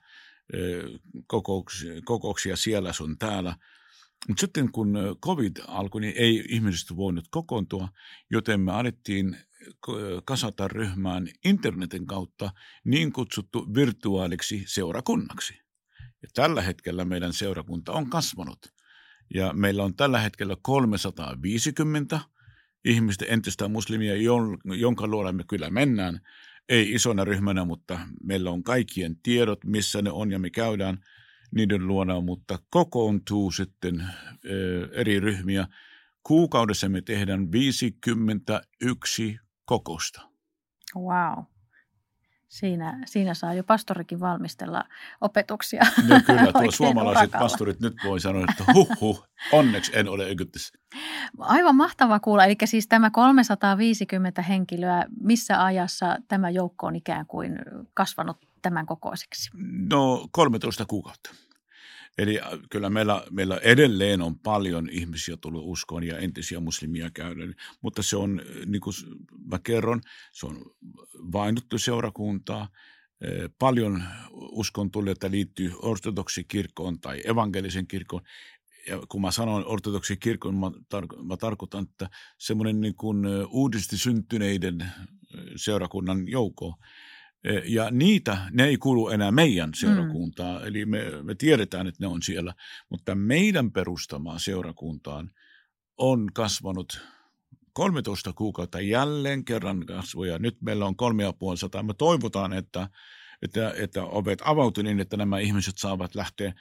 ö, 0.55 0.89
kokouksia, 1.27 1.93
kokouksia 2.05 2.57
siellä 2.57 2.93
sun 2.93 3.19
täällä. 3.19 3.57
Mutta 4.29 4.41
sitten 4.41 4.73
kun 4.73 4.95
COVID 5.25 5.57
alkoi, 5.69 6.01
niin 6.01 6.15
ei 6.17 6.45
ihmiset 6.49 6.97
voinut 6.97 7.25
kokoontua, 7.31 7.89
joten 8.31 8.61
me 8.61 8.73
alettiin 8.73 9.37
kasata 10.25 10.69
ryhmään 10.69 11.29
internetin 11.45 12.07
kautta 12.07 12.51
niin 12.85 13.13
kutsuttu 13.13 13.75
virtuaaliksi 13.75 14.65
seurakunnaksi. 14.67 15.55
Ja 16.23 16.29
tällä 16.35 16.63
hetkellä 16.63 17.05
meidän 17.05 17.33
seurakunta 17.33 17.93
on 17.93 18.11
kasvanut. 18.11 18.59
Ja 19.35 19.53
meillä 19.53 19.85
on 19.85 19.97
tällä 19.97 20.21
hetkellä 20.21 20.57
350 20.63 22.21
ihmistä, 22.85 23.25
entistä 23.29 23.69
muslimia, 23.69 24.15
jonka 24.65 25.07
luola 25.07 25.33
me 25.33 25.45
kyllä 25.49 25.71
mennään. 25.71 26.21
Ei 26.69 26.93
isona 26.93 27.25
ryhmänä, 27.25 27.65
mutta 27.65 28.01
meillä 28.23 28.51
on 28.51 28.63
kaikkien 28.63 29.17
tiedot, 29.17 29.65
missä 29.65 30.03
ne 30.03 30.11
on 30.11 30.31
ja 30.31 30.39
me 30.39 30.51
käydään 30.51 31.05
niiden 31.55 31.87
luona, 31.87 32.21
mutta 32.21 32.59
kokoontuu 32.71 33.51
sitten 33.51 34.05
eri 34.93 35.21
ryhmiä. 35.21 35.69
Kuukaudessa 36.23 36.89
me 36.89 37.01
tehdään 37.01 37.53
51 37.53 39.41
kokousta. 39.65 40.23
Wow. 40.97 41.45
Siinä, 42.49 43.03
siinä 43.07 43.35
saa 43.35 43.55
jo 43.55 43.65
pastorikin 43.65 44.21
valmistella 44.21 44.85
opetuksia. 45.21 45.83
No 46.09 46.21
kyllä, 46.27 46.53
tuo 46.63 46.71
suomalaiset 46.71 47.23
urakalla. 47.23 47.45
pastorit 47.45 47.81
nyt 47.81 47.95
voi 48.05 48.21
sanoa, 48.21 48.45
että 48.51 48.73
huh 48.73 48.89
huh, 49.01 49.29
onneksi 49.53 49.93
en 49.95 50.09
ole 50.09 50.31
Egyptissä. 50.31 50.79
Aivan 51.39 51.77
mahtava 51.77 52.21
kuulla. 52.21 52.45
Eli 52.45 52.57
siis 52.65 52.89
tämä 52.89 53.11
350 53.11 54.43
henkilöä, 54.43 55.05
missä 55.21 55.65
ajassa 55.65 56.17
tämä 56.29 56.51
joukko 56.51 56.87
on 56.87 56.97
ikään 56.97 57.27
kuin 57.27 57.59
kasvanut 57.95 58.37
tämän 58.63 58.87
kokoiseksi? 58.87 59.51
No 59.91 60.29
13 60.33 60.85
kuukautta. 60.87 61.31
Eli 62.19 62.41
äh, 62.41 62.47
kyllä 62.71 62.91
meillä, 62.91 63.25
meillä 63.31 63.57
edelleen 63.57 64.23
on 64.23 64.39
paljon 64.39 64.89
ihmisiä 64.91 65.37
tullut 65.37 65.63
uskoon 65.65 66.05
ja 66.05 66.19
entisiä 66.19 66.61
muslimia 66.61 67.11
käydä, 67.11 67.43
mutta 67.83 68.03
se 68.03 68.17
on, 68.17 68.41
äh, 68.41 68.67
niin 68.67 68.81
kuin 68.81 68.95
mä 69.51 69.59
kerron, 69.59 70.01
se 70.33 70.47
on 70.47 70.65
vainuttu 71.33 71.79
seurakuntaa. 71.79 72.61
Äh, 72.63 73.51
paljon 73.59 74.03
uskon 74.33 74.91
että 75.11 75.31
liittyy 75.31 75.73
ortodoksikirkkoon 75.83 77.01
tai 77.01 77.21
evankelisen 77.25 77.87
kirkkoon. 77.87 78.23
Ja 78.89 79.01
kun 79.09 79.21
mä 79.21 79.31
sanon 79.31 79.67
ortodoksi 79.67 80.17
kirkon, 80.17 80.55
mä, 80.55 80.67
tar- 80.67 81.23
mä 81.23 81.37
tarkoitan, 81.37 81.87
että 81.91 82.11
semmoinen 82.39 82.81
niin 82.81 82.95
kuin 82.95 83.27
uudesti 83.51 83.99
syntyneiden 83.99 84.93
seurakunnan 85.57 86.29
joukko, 86.29 86.75
ja 87.65 87.91
niitä, 87.91 88.39
ne 88.51 88.65
ei 88.65 88.77
kuulu 88.77 89.09
enää 89.09 89.31
meidän 89.31 89.69
mm. 89.69 89.75
seurakuntaan, 89.75 90.63
mm. 90.63 90.69
eli 90.69 90.87
me, 90.87 91.05
me 91.23 91.35
tiedetään, 91.35 91.87
että 91.87 92.05
ne 92.05 92.07
on 92.07 92.23
siellä, 92.23 92.55
mutta 92.89 93.15
meidän 93.15 93.73
perustamaan 93.73 94.41
seurakuntaan 94.41 95.31
on 95.99 96.27
kasvanut 96.35 97.01
13 97.73 98.33
kuukautta 98.33 98.81
jälleen 98.81 99.45
kerran 99.45 99.87
kasvoja. 99.87 100.39
Nyt 100.39 100.63
meillä 100.63 100.87
on 100.87 100.97
kolme 100.97 101.23
ja 101.23 101.33
puoli 101.33 101.57
sataa. 101.57 101.83
Me 101.83 101.95
toivotaan, 101.95 102.53
että, 102.53 102.89
että, 103.43 103.75
että 103.77 104.05
ovet 104.05 104.43
avautuvat 104.45 104.85
niin, 104.85 105.01
että 105.01 105.17
nämä 105.17 105.39
ihmiset 105.39 105.79
saavat 105.79 106.15
lähteä 106.15 106.55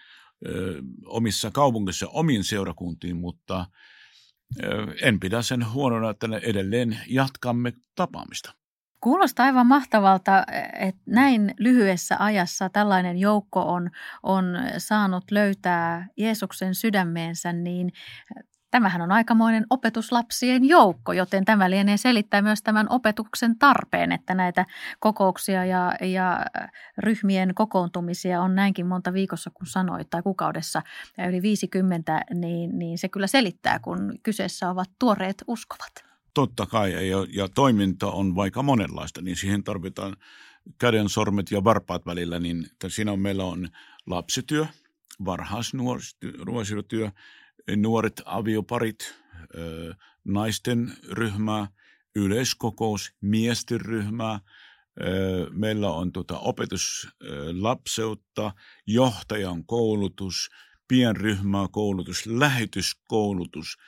ö, 0.45 0.81
omissa 1.05 1.51
kaupungissa 1.51 2.07
omiin 2.07 2.43
seurakuntiin, 2.43 3.17
mutta 3.17 3.65
ö, 4.63 4.95
en 5.01 5.19
pidä 5.19 5.41
sen 5.41 5.71
huonona, 5.71 6.09
että 6.09 6.27
edelleen 6.43 6.99
jatkamme 7.07 7.73
tapaamista. 7.95 8.60
Kuulostaa 9.01 9.45
aivan 9.45 9.67
mahtavalta, 9.67 10.43
että 10.79 11.01
näin 11.05 11.53
lyhyessä 11.59 12.15
ajassa 12.19 12.69
tällainen 12.69 13.17
joukko 13.17 13.61
on, 13.61 13.89
on 14.23 14.45
saanut 14.77 15.31
löytää 15.31 16.07
Jeesuksen 16.17 16.75
sydämeensä, 16.75 17.53
niin 17.53 17.91
tämähän 18.71 19.01
on 19.01 19.11
aikamoinen 19.11 19.65
opetuslapsien 19.69 20.65
joukko, 20.65 21.13
joten 21.13 21.45
tämä 21.45 21.69
lienee 21.69 21.97
selittää 21.97 22.41
myös 22.41 22.63
tämän 22.63 22.87
opetuksen 22.89 23.59
tarpeen, 23.59 24.11
että 24.11 24.33
näitä 24.33 24.65
kokouksia 24.99 25.65
ja, 25.65 25.93
ja 26.01 26.45
ryhmien 26.97 27.55
kokoontumisia 27.55 28.41
on 28.41 28.55
näinkin 28.55 28.87
monta 28.87 29.13
viikossa, 29.13 29.49
kun 29.53 29.67
sanoit, 29.67 30.09
tai 30.09 30.21
kuukaudessa 30.21 30.81
yli 31.29 31.41
50, 31.41 32.21
niin, 32.33 32.79
niin 32.79 32.97
se 32.97 33.09
kyllä 33.09 33.27
selittää, 33.27 33.79
kun 33.79 34.13
kyseessä 34.23 34.69
ovat 34.69 34.89
tuoreet 34.99 35.43
uskovat. 35.47 36.10
Totta 36.33 36.65
kai, 36.65 37.09
ja, 37.09 37.17
ja 37.29 37.49
toiminta 37.49 38.11
on 38.11 38.35
vaikka 38.35 38.63
monenlaista, 38.63 39.21
niin 39.21 39.35
siihen 39.35 39.63
tarvitaan 39.63 40.17
käden 40.77 41.09
sormet 41.09 41.51
ja 41.51 41.63
varpaat 41.63 42.05
välillä, 42.05 42.39
niin 42.39 42.67
siinä 42.87 43.11
on, 43.11 43.19
meillä 43.19 43.43
on 43.43 43.69
lapsityö, 44.07 44.65
varhaisnuorisotyö, 45.25 47.11
nuoret 47.75 48.21
avioparit, 48.25 49.15
naisten 50.23 50.93
ryhmää, 51.09 51.67
yleiskokous, 52.15 53.13
miesten 53.21 53.81
ryhmää, 53.81 54.39
meillä 55.49 55.91
on 55.91 56.11
tuota 56.11 56.39
opetuslapseutta, 56.39 58.51
johtajan 58.87 59.65
koulutus, 59.65 60.49
pienryhmää 60.87 61.67
koulutus, 61.71 62.25
lähetyskoulutus– 62.25 63.77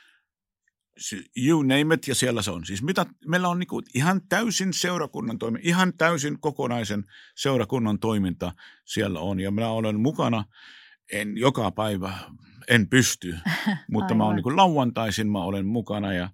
you 1.36 1.62
name 1.62 1.94
it, 1.94 2.08
ja 2.08 2.14
siellä 2.14 2.42
se 2.42 2.50
on. 2.50 2.64
Siis 2.64 2.82
mitä, 2.82 3.06
meillä 3.26 3.48
on 3.48 3.58
niinku 3.58 3.82
ihan 3.94 4.20
täysin 4.28 4.72
seurakunnan 4.72 5.38
toiminta, 5.38 5.68
ihan 5.68 5.92
täysin 5.98 6.40
kokonaisen 6.40 7.04
seurakunnan 7.36 7.98
toiminta 7.98 8.52
siellä 8.84 9.20
on. 9.20 9.40
Ja 9.40 9.50
minä 9.50 9.68
olen 9.68 10.00
mukana, 10.00 10.44
en 11.12 11.38
joka 11.38 11.70
päivä, 11.70 12.18
en 12.68 12.88
pysty, 12.88 13.38
mutta 13.92 14.14
mä 14.14 14.24
olen 14.24 14.36
niinku 14.36 14.56
lauantaisin, 14.56 15.30
mä 15.30 15.42
olen 15.42 15.66
mukana 15.66 16.12
ja, 16.12 16.30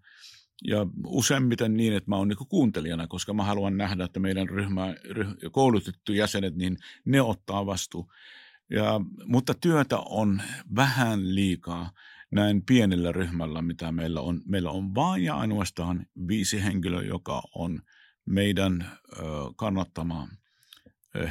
ja 0.64 0.86
useimmiten 1.06 1.76
niin, 1.76 1.96
että 1.96 2.10
mä 2.10 2.16
olen 2.16 2.28
niinku 2.28 2.44
kuuntelijana, 2.44 3.06
koska 3.06 3.34
mä 3.34 3.44
haluan 3.44 3.76
nähdä, 3.76 4.04
että 4.04 4.20
meidän 4.20 4.48
ryhmä, 4.48 4.94
ryh, 5.10 5.28
koulutettu 5.52 6.12
jäsenet, 6.12 6.56
niin 6.56 6.76
ne 7.04 7.22
ottaa 7.22 7.66
vastuu. 7.66 8.12
Ja, 8.70 9.00
mutta 9.24 9.54
työtä 9.54 9.98
on 9.98 10.42
vähän 10.76 11.34
liikaa 11.34 11.90
näin 12.30 12.62
pienellä 12.66 13.12
ryhmällä, 13.12 13.62
mitä 13.62 13.92
meillä 13.92 14.20
on. 14.20 14.40
Meillä 14.46 14.70
on 14.70 14.94
vain 14.94 15.24
ja 15.24 15.34
ainoastaan 15.34 16.06
viisi 16.28 16.64
henkilöä, 16.64 17.02
joka 17.02 17.42
on 17.54 17.80
meidän 18.26 18.86
kannattama 19.56 20.28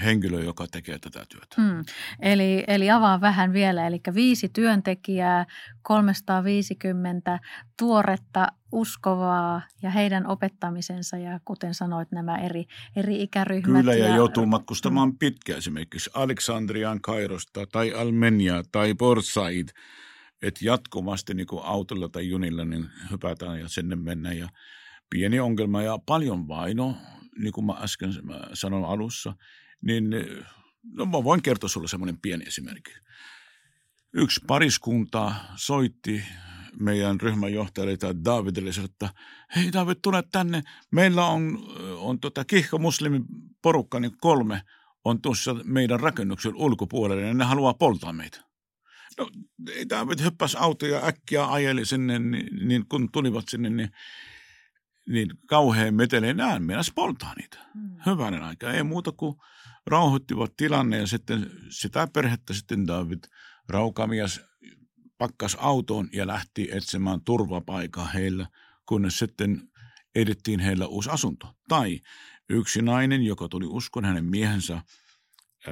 henkilö, 0.04 0.44
joka 0.44 0.68
tekee 0.72 1.00
tätä 1.00 1.26
työtä. 1.30 1.62
Hmm. 1.62 1.84
Eli, 2.20 2.64
eli 2.68 2.92
avaa 2.92 3.22
vähän 3.22 3.54
vielä, 3.54 3.88
eli 3.88 4.02
viisi 4.14 4.50
työntekijää, 4.50 5.46
350 5.82 7.40
tuoretta 7.80 8.48
uskovaa 8.72 9.62
ja 9.82 9.90
heidän 9.90 10.28
opettamisensa 10.28 11.18
ja 11.18 11.40
kuten 11.46 11.74
sanoit 11.74 12.12
nämä 12.12 12.38
eri, 12.38 12.66
eri 12.96 13.22
ikäryhmät. 13.22 13.82
Kyllä 13.82 13.94
ja, 13.94 14.08
ja 14.08 14.16
joutuu 14.16 14.46
matkustamaan 14.46 15.10
hmm. 15.10 15.18
pitkään 15.18 15.58
esimerkiksi 15.58 16.10
Aleksandrian 16.14 17.02
Kairosta 17.02 17.68
tai 17.68 17.94
Almenia 17.94 18.64
tai 18.72 18.94
Port 18.94 19.26
Said– 19.26 19.68
että 20.42 20.66
jatkuvasti 20.66 21.34
niin 21.34 21.48
kuin 21.48 21.64
autolla 21.64 22.10
tai 22.10 22.30
junilla 22.30 22.66
niin 22.66 22.90
hypätään 23.12 23.60
ja 23.60 23.70
sinne 23.70 23.96
mennään 23.96 24.38
ja 24.38 24.50
pieni 25.10 25.40
ongelma 25.40 25.82
ja 25.82 26.00
paljon 26.06 26.48
vaino, 26.48 26.96
niin 27.38 27.54
kuin 27.54 27.66
mä 27.66 27.74
äsken 27.74 28.14
sanoin 28.54 28.86
alussa, 28.86 29.36
niin 29.82 30.10
no 30.84 31.06
mä 31.06 31.24
voin 31.24 31.42
kertoa 31.42 31.70
sulle 31.70 31.88
semmoinen 31.88 32.18
pieni 32.22 32.44
esimerkki. 32.48 32.92
Yksi 34.14 34.42
pariskunta 34.48 35.36
soitti 35.56 36.24
meidän 36.80 37.22
ryhmänjohtajalle 37.22 37.98
tai 37.98 38.14
Davidille, 38.26 38.72
että 38.86 39.10
hei 39.56 39.74
David, 39.74 39.98
tule 40.02 40.24
tänne. 40.32 40.64
Meillä 40.92 41.26
on, 41.26 41.60
on 41.98 42.20
tota 42.20 42.46
kihka 42.46 42.78
muslimin 42.78 43.26
porukka, 43.62 44.00
niin 44.00 44.18
kolme 44.22 44.62
on 45.06 45.22
tuossa 45.22 45.56
meidän 45.64 46.00
rakennuksen 46.00 46.56
ulkopuolella 46.56 47.22
ja 47.22 47.34
ne 47.34 47.44
haluaa 47.44 47.74
poltaa 47.74 48.14
meitä. 48.14 48.49
No, 49.20 49.30
David 49.90 50.24
hyppäsi 50.24 50.58
auto 50.60 50.86
ja 50.86 51.06
äkkiä 51.06 51.46
ajeli 51.46 51.86
sinne, 51.86 52.20
niin, 52.20 52.68
niin 52.68 52.88
kun 52.88 53.12
tulivat 53.12 53.46
sinne, 53.50 53.70
niin, 53.70 53.92
niin 55.08 55.30
kauhean 55.48 55.94
meteleen 55.94 56.40
ään 56.40 56.64
mennä 56.64 56.82
poltaa 56.96 57.34
niitä. 57.36 57.58
Hmm. 57.74 57.96
Hyvänen 58.06 58.44
aika. 58.44 58.72
Ei 58.72 58.84
muuta 58.84 59.12
kuin 59.12 59.36
rauhoittivat 59.86 60.54
tilanne 60.58 60.98
ja 60.98 61.08
sitten 61.08 61.52
sitä 61.70 62.08
perhettä 62.14 62.54
sitten 62.54 62.88
David 62.88 63.24
raukamies 63.70 64.42
pakkas 65.18 65.58
autoon 65.60 66.10
ja 66.14 66.28
lähti 66.28 66.70
etsimään 66.72 67.22
turvapaikaa 67.26 68.06
heillä, 68.06 68.48
kunnes 68.86 69.20
sitten 69.20 69.62
edettiin 70.16 70.60
heillä 70.60 70.88
uusi 70.88 71.10
asunto. 71.10 71.56
Tai 71.68 72.00
yksi 72.50 72.82
nainen, 72.82 73.24
joka 73.24 73.48
tuli 73.48 73.66
uskon, 73.66 74.06
hänen 74.06 74.26
miehensä 74.26 74.82
ö, 75.68 75.72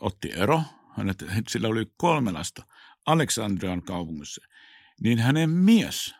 otti 0.00 0.32
ero– 0.32 0.62
hänet, 0.98 1.24
sillä 1.48 1.68
oli 1.68 1.86
kolme 1.96 2.32
lasta 2.32 2.66
Aleksandrian 3.06 3.82
kaupungissa, 3.82 4.44
niin 5.00 5.18
hänen 5.18 5.50
mies 5.50 6.14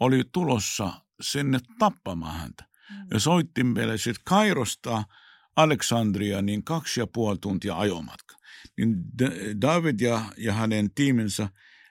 oli 0.00 0.24
tulossa 0.32 0.92
sinne 1.20 1.58
tappamaan 1.78 2.38
häntä. 2.38 2.64
Ja 2.90 3.16
mm. 3.16 3.20
soitti 3.20 3.64
meille 3.64 3.98
sitten 3.98 4.24
Kairosta 4.24 5.04
Aleksandria 5.56 6.42
niin 6.42 6.64
kaksi 6.64 7.00
ja 7.00 7.06
puoli 7.06 7.38
tuntia 7.38 7.78
ajomatka. 7.78 8.36
Niin 8.76 8.96
David 9.60 10.00
ja, 10.00 10.24
ja 10.36 10.52
hänen 10.52 10.94
tiiminsä 10.94 11.48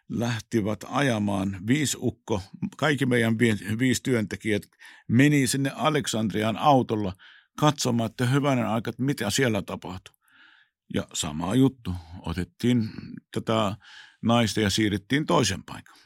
lähtivät 0.09 0.79
ajamaan 0.89 1.57
viisi 1.67 1.97
ukko, 2.01 2.41
kaikki 2.77 3.05
meidän 3.05 3.39
viisi 3.79 4.03
työntekijät 4.03 4.63
meni 5.07 5.47
sinne 5.47 5.71
Aleksandrian 5.75 6.57
autolla 6.57 7.13
katsomaan, 7.59 8.09
että 8.09 8.25
hyvänen 8.25 8.67
aika, 8.67 8.91
mitä 8.97 9.29
siellä 9.29 9.61
tapahtui. 9.61 10.15
Ja 10.93 11.07
sama 11.13 11.55
juttu. 11.55 11.93
Otettiin 12.21 12.89
tätä 13.33 13.75
naista 14.21 14.59
ja 14.59 14.69
siirrettiin 14.69 15.25
toisen 15.25 15.63
paikan. 15.63 15.97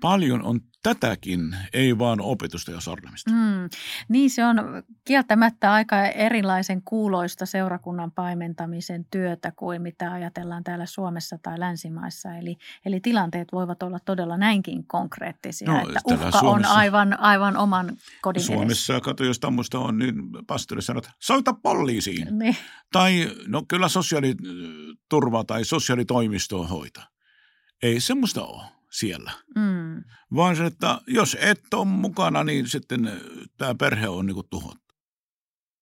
Paljon 0.00 0.42
on 0.42 0.60
tätäkin, 0.82 1.56
ei 1.72 1.98
vaan 1.98 2.20
opetusta 2.20 2.70
ja 2.70 2.80
sornemista. 2.80 3.30
Mm, 3.30 3.68
niin 4.08 4.30
se 4.30 4.44
on 4.44 4.56
kieltämättä 5.04 5.72
aika 5.72 6.02
erilaisen 6.02 6.82
kuuloista 6.82 7.46
seurakunnan 7.46 8.12
paimentamisen 8.12 9.06
työtä 9.10 9.52
kuin 9.56 9.82
mitä 9.82 10.12
ajatellaan 10.12 10.64
täällä 10.64 10.86
Suomessa 10.86 11.38
tai 11.42 11.60
länsimaissa. 11.60 12.34
Eli, 12.34 12.56
eli 12.84 13.00
tilanteet 13.00 13.48
voivat 13.52 13.82
olla 13.82 13.98
todella 14.04 14.36
näinkin 14.36 14.86
konkreettisia, 14.86 15.72
no, 15.72 15.78
että 15.78 16.00
uhka 16.04 16.30
Suomessa, 16.30 16.48
on 16.48 16.64
aivan, 16.64 17.20
aivan 17.20 17.56
oman 17.56 17.96
kodin 18.22 18.42
Suomessa, 18.42 18.92
edessä. 18.92 19.04
kato, 19.04 19.24
jos 19.24 19.40
tämmöistä 19.40 19.78
on, 19.78 19.98
niin 19.98 20.14
pastori 20.46 20.82
sanoo, 20.82 20.98
että 20.98 21.12
soita 21.18 21.52
poliisiin. 21.52 22.38
Niin. 22.38 22.56
Tai 22.92 23.30
no 23.46 23.64
kyllä 23.68 23.88
sosiaaliturva 23.88 25.44
tai 25.44 25.64
sosiaalitoimisto 25.64 26.66
hoita. 26.66 27.02
Ei 27.82 28.00
semmoista 28.00 28.44
ole 28.44 28.79
siellä. 29.00 29.32
Mm. 29.56 30.04
Vaan 30.34 30.56
se, 30.56 30.66
että 30.66 31.00
jos 31.06 31.36
et 31.40 31.74
ole 31.74 31.84
mukana, 31.84 32.44
niin 32.44 32.68
sitten 32.68 33.10
tämä 33.58 33.74
perhe 33.74 34.08
on 34.08 34.26
niin 34.26 34.36
tuhottu. 34.50 34.94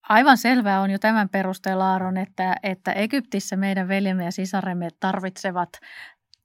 Aivan 0.09 0.39
selvää 0.39 0.81
on 0.81 0.91
jo 0.91 0.99
tämän 0.99 1.29
perusteella, 1.29 1.93
Aaron, 1.93 2.17
että, 2.17 2.57
että 2.63 2.93
Egyptissä 2.93 3.57
meidän 3.57 3.89
veljemme 3.89 4.25
ja 4.25 4.33
sisaremme 4.33 4.89
tarvitsevat 5.01 5.69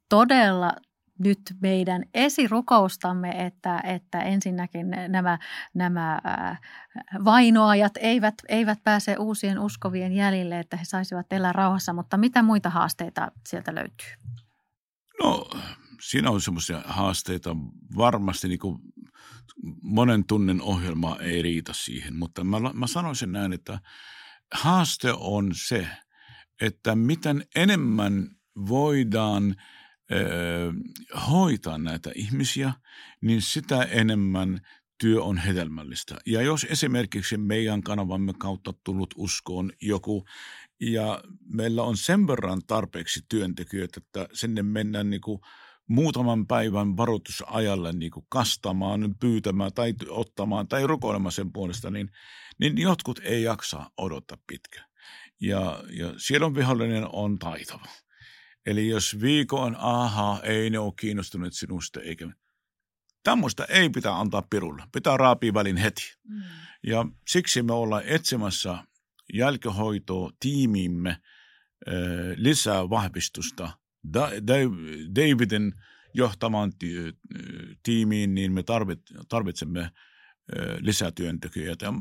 todella 0.10 0.72
nyt 1.20 1.40
meidän 1.62 2.04
esirukoustamme, 2.14 3.46
että, 3.46 3.82
että 3.84 4.22
ensinnäkin 4.22 4.90
nämä, 5.08 5.40
nämä 5.74 6.22
vainoajat 7.26 7.94
eivät, 8.00 8.36
eivät 8.48 8.80
pääse 8.84 9.16
uusien 9.18 9.60
uskovien 9.60 10.14
jäljille, 10.14 10.60
että 10.60 10.78
he 10.78 10.86
saisivat 10.86 11.34
elää 11.34 11.54
rauhassa, 11.54 11.94
mutta 11.94 12.18
mitä 12.18 12.42
muita 12.42 12.70
haasteita 12.70 13.32
sieltä 13.48 13.76
löytyy? 13.76 14.10
No 15.24 15.50
siinä 16.04 16.30
on 16.30 16.42
semmoisia 16.42 16.82
haasteita. 16.86 17.56
Varmasti 17.98 18.48
niin 18.48 18.60
kuin 18.60 18.80
monen 19.82 20.26
tunnen 20.26 20.62
ohjelma 20.62 21.18
ei 21.20 21.42
riitä 21.42 21.74
siihen, 21.76 22.16
mutta 22.16 22.44
mä, 22.44 22.60
mä 22.74 22.88
sanoisin 22.88 23.32
näin, 23.32 23.54
että 23.54 23.80
haaste 24.54 25.14
on 25.14 25.52
se, 25.56 25.88
että 26.62 26.96
miten 26.96 27.46
enemmän 27.56 28.30
voidaan 28.56 29.56
ö, 30.12 30.74
hoitaa 31.30 31.78
näitä 31.78 32.12
ihmisiä, 32.16 32.74
niin 33.22 33.42
sitä 33.42 33.84
enemmän 33.84 34.62
työ 34.98 35.24
on 35.24 35.38
hedelmällistä. 35.38 36.16
Ja 36.26 36.42
jos 36.42 36.68
esimerkiksi 36.70 37.38
meidän 37.38 37.82
kanavamme 37.82 38.34
kautta 38.40 38.74
tullut 38.84 39.14
uskoon 39.18 39.72
joku, 39.82 40.26
ja 40.80 41.24
meillä 41.46 41.84
on 41.84 41.98
sen 41.98 42.28
verran 42.28 42.62
tarpeeksi 42.68 43.26
työntekijöitä, 43.30 44.02
että 44.06 44.28
sinne 44.34 44.64
mennään 44.64 45.10
niin 45.10 45.22
kuin– 45.22 45.40
muutaman 45.90 46.48
päivän 46.48 46.98
varoitusajalle 46.98 47.94
niin 47.94 48.12
kuin 48.12 48.26
kastamaan, 48.30 49.16
pyytämään 49.20 49.74
tai 49.74 49.94
ottamaan 50.10 50.68
tai 50.68 50.88
rukoilemaan 50.88 51.32
sen 51.32 51.54
puolesta, 51.54 51.92
niin, 51.92 52.12
niin 52.60 52.78
jotkut 52.78 53.20
ei 53.24 53.44
jaksa 53.44 53.92
odottaa 53.98 54.38
pitkä. 54.48 54.86
Ja, 55.42 55.84
ja 55.90 56.14
siellä 56.18 56.56
vihollinen 56.56 57.08
on 57.14 57.40
taitava. 57.40 57.86
Eli 58.66 58.88
jos 58.88 59.22
viikon, 59.22 59.76
aha, 59.80 60.40
ei 60.44 60.70
ne 60.70 60.80
ole 60.80 60.94
kiinnostuneet 61.00 61.54
sinusta, 61.54 62.02
eikä 62.02 62.28
Tämmöistä 63.24 63.66
ei 63.70 63.90
pitää 63.90 64.20
antaa 64.20 64.42
pirulla. 64.50 64.88
Pitää 64.92 65.18
raapia 65.18 65.54
välin 65.54 65.78
heti. 65.78 66.18
Mm. 66.24 66.42
Ja 66.88 67.06
siksi 67.28 67.62
me 67.62 67.74
ollaan 67.74 68.04
etsimässä 68.06 68.78
jälkihoitoa 69.34 70.32
tiimiimme 70.40 71.18
lisää 72.38 72.90
vahvistusta– 72.90 73.70
Davidin 75.16 75.74
johtamaan 76.14 76.72
tiimiin, 77.84 78.36
niin 78.36 78.52
me 78.54 78.64
tarvitsemme 79.30 79.90
lisätyöntekijöitä. 80.80 81.94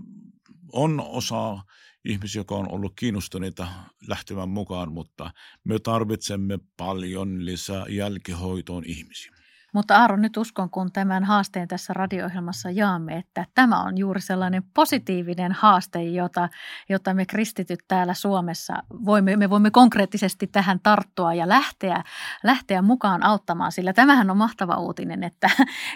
On 0.72 1.00
osa 1.00 1.58
ihmisiä, 2.04 2.40
joka 2.40 2.54
on 2.54 2.72
ollut 2.72 2.92
kiinnostuneita 2.96 3.68
lähtemään 4.08 4.48
mukaan, 4.48 4.92
mutta 4.92 5.30
me 5.64 5.78
tarvitsemme 5.78 6.58
paljon 6.76 7.44
lisää 7.44 7.86
jälkihoitoon 7.88 8.84
ihmisiä. 8.86 9.31
Mutta 9.72 9.96
Aaron, 9.96 10.22
nyt 10.22 10.36
uskon, 10.36 10.70
kun 10.70 10.92
tämän 10.92 11.24
haasteen 11.24 11.68
tässä 11.68 11.92
radio-ohjelmassa 11.92 12.70
jaamme, 12.70 13.16
että 13.16 13.46
tämä 13.54 13.82
on 13.82 13.98
juuri 13.98 14.20
sellainen 14.20 14.62
positiivinen 14.74 15.52
haaste, 15.52 16.02
jota, 16.02 16.48
jota 16.88 17.14
me 17.14 17.26
kristityt 17.26 17.80
täällä 17.88 18.14
Suomessa 18.14 18.74
voimme, 19.04 19.36
me 19.36 19.50
voimme 19.50 19.70
konkreettisesti 19.70 20.46
tähän 20.46 20.80
tarttua 20.82 21.34
ja 21.34 21.48
lähteä, 21.48 22.04
lähteä 22.42 22.82
mukaan 22.82 23.22
auttamaan, 23.22 23.72
sillä 23.72 23.92
tämähän 23.92 24.30
on 24.30 24.36
mahtava 24.36 24.76
uutinen, 24.76 25.24
että, 25.24 25.50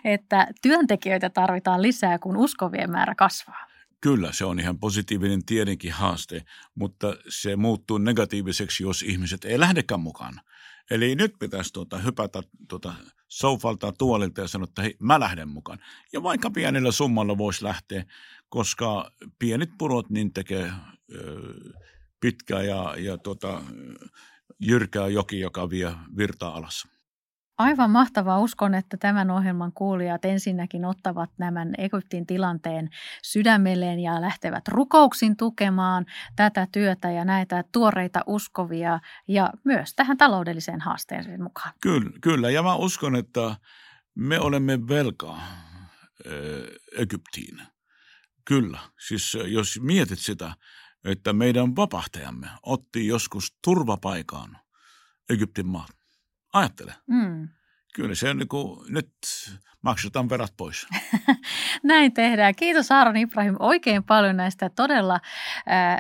että 0.05 0.47
työntekijöitä 0.63 1.31
tarvitaan 1.31 1.83
lisää, 1.83 2.19
kun 2.19 2.37
uskovien 2.37 2.91
määrä 2.91 3.15
kasvaa. 3.15 3.67
Kyllä, 4.01 4.33
se 4.33 4.45
on 4.45 4.61
ihan 4.61 4.79
positiivinen 4.79 5.45
tietenkin 5.45 5.93
haaste, 5.93 6.43
mutta 6.75 7.17
se 7.29 7.57
muuttuu 7.57 7.99
negatiiviseksi, 7.99 8.83
jos 8.83 9.03
ihmiset 9.03 9.45
ei 9.45 9.61
lähdekään 9.61 10.01
mukaan. 10.01 10.41
Eli 10.91 11.15
nyt 11.15 11.35
pitäisi 11.39 11.73
tuota, 11.73 11.99
hypätä 11.99 12.43
tuota, 12.69 12.95
sofalta 13.29 13.93
tuolilta 13.93 14.41
ja 14.41 14.49
sanoa, 14.49 14.65
että 14.65 14.83
hei, 14.83 14.97
mä 14.99 15.21
lähden 15.21 15.49
mukaan. 15.49 15.79
Ja 16.13 16.23
vaikka 16.23 16.51
pienellä 16.51 16.93
summalla 16.93 17.39
voisi 17.39 17.65
lähteä, 17.65 18.05
koska 18.49 19.11
pienet 19.39 19.71
purot 19.79 20.11
niin 20.11 20.33
tekee 20.33 20.73
pitkää 22.21 22.63
ja, 22.63 22.95
ja 22.99 23.19
tuota, 23.19 23.63
jyrkää 24.61 25.09
joki, 25.09 25.41
joka 25.41 25.71
vie 25.71 25.93
virtaa 26.17 26.57
alas. 26.57 26.96
Aivan 27.59 27.91
mahtavaa. 27.91 28.41
Uskon, 28.41 28.75
että 28.75 28.97
tämän 28.97 29.31
ohjelman 29.31 29.73
kuulijat 29.73 30.25
ensinnäkin 30.25 30.85
ottavat 30.85 31.31
nämän 31.39 31.75
Egyptin 31.79 32.27
tilanteen 32.27 32.91
sydämelleen 33.23 34.01
ja 34.01 34.21
lähtevät 34.21 34.69
rukouksin 34.69 35.37
tukemaan 35.37 36.07
tätä 36.37 36.69
työtä 36.73 37.11
ja 37.11 37.25
näitä 37.25 37.65
tuoreita 37.73 38.21
uskovia 38.27 39.01
ja 39.29 39.53
myös 39.65 39.95
tähän 39.95 40.17
taloudelliseen 40.17 40.81
haasteeseen 40.81 41.43
mukaan. 41.43 41.73
Kyllä, 41.81 42.11
kyllä. 42.21 42.51
ja 42.51 42.63
mä 42.63 42.75
uskon, 42.75 43.17
että 43.17 43.57
me 44.15 44.41
olemme 44.41 44.89
velkaa 44.89 45.41
Egyptiin. 46.99 47.63
Kyllä, 48.45 48.79
siis 49.09 49.39
jos 49.47 49.81
mietit 49.81 50.19
sitä, 50.19 50.55
että 51.05 51.33
meidän 51.33 51.77
vapahtajamme 51.77 52.49
otti 52.63 53.07
joskus 53.07 53.57
turvapaikaan 53.65 54.59
Egyptin 55.31 55.67
maat. 55.67 56.06
Ajattele. 56.57 56.95
Mm. 57.07 57.49
Kyllä 57.95 58.15
se 58.15 58.31
on 58.31 58.39
niin 58.39 58.49
kuin, 58.49 58.93
nyt 58.93 59.13
maksetaan 59.83 60.29
verrat 60.29 60.55
pois. 60.57 60.87
Näin 61.83 62.13
tehdään. 62.13 62.55
Kiitos 62.55 62.93
Aaron 62.93 63.17
Ibrahim 63.17 63.57
oikein 63.59 64.05
paljon 64.05 64.37
näistä 64.37 64.71
todella 64.71 65.15
äh, 65.15 65.97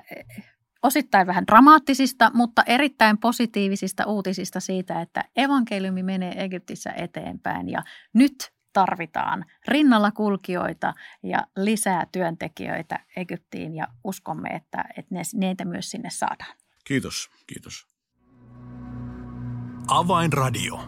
osittain 0.82 1.26
vähän 1.26 1.46
dramaattisista, 1.46 2.30
mutta 2.34 2.62
erittäin 2.66 3.18
positiivisista 3.18 4.06
uutisista 4.06 4.60
siitä, 4.60 5.00
että 5.00 5.24
evankeliumi 5.36 6.02
menee 6.02 6.44
Egyptissä 6.44 6.90
eteenpäin 6.90 7.68
ja 7.68 7.82
nyt 8.12 8.52
tarvitaan 8.72 9.44
rinnalla 9.68 10.10
kulkijoita 10.10 10.94
ja 11.22 11.46
lisää 11.56 12.06
työntekijöitä 12.12 13.00
Egyptiin 13.16 13.74
ja 13.74 13.86
uskomme, 14.04 14.48
että, 14.48 14.84
että 14.96 15.14
ne, 15.14 15.22
neitä 15.34 15.64
myös 15.64 15.90
sinne 15.90 16.10
saadaan. 16.10 16.56
Kiitos, 16.84 17.30
kiitos. 17.46 17.95
Avainradio. 19.88 20.80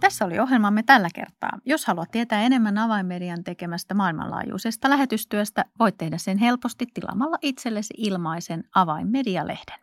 Tässä 0.00 0.24
oli 0.24 0.38
ohjelmamme 0.38 0.82
tällä 0.82 1.08
kertaa. 1.14 1.58
Jos 1.64 1.86
haluat 1.86 2.10
tietää 2.10 2.42
enemmän 2.42 2.78
avainmedian 2.78 3.44
tekemästä 3.44 3.94
maailmanlaajuisesta 3.94 4.90
lähetystyöstä, 4.90 5.64
voit 5.78 5.98
tehdä 5.98 6.18
sen 6.18 6.38
helposti 6.38 6.86
tilaamalla 6.94 7.36
itsellesi 7.42 7.94
ilmaisen 7.96 8.64
avainmedialehden. 8.74 9.78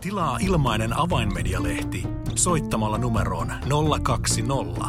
Tilaa 0.00 0.38
ilmainen 0.40 0.98
avainmedialehti 0.98 2.06
soittamalla 2.34 2.98
numeroon 2.98 3.52
020 4.02 4.80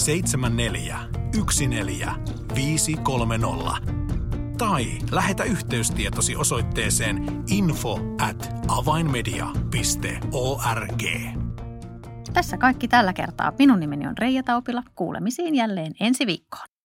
74 0.00 0.98
14 1.68 2.14
tai 4.58 4.86
lähetä 5.10 5.44
yhteystietosi 5.44 6.36
osoitteeseen 6.36 7.44
info 7.48 7.98
at 8.20 8.50
avainmedia.org. 8.68 11.02
Tässä 12.32 12.58
kaikki 12.58 12.88
tällä 12.88 13.12
kertaa. 13.12 13.52
Minun 13.58 13.80
nimeni 13.80 14.06
on 14.06 14.18
Reija 14.18 14.42
Taupila. 14.42 14.82
Kuulemisiin 14.94 15.54
jälleen 15.54 15.92
ensi 16.00 16.26
viikkoon. 16.26 16.77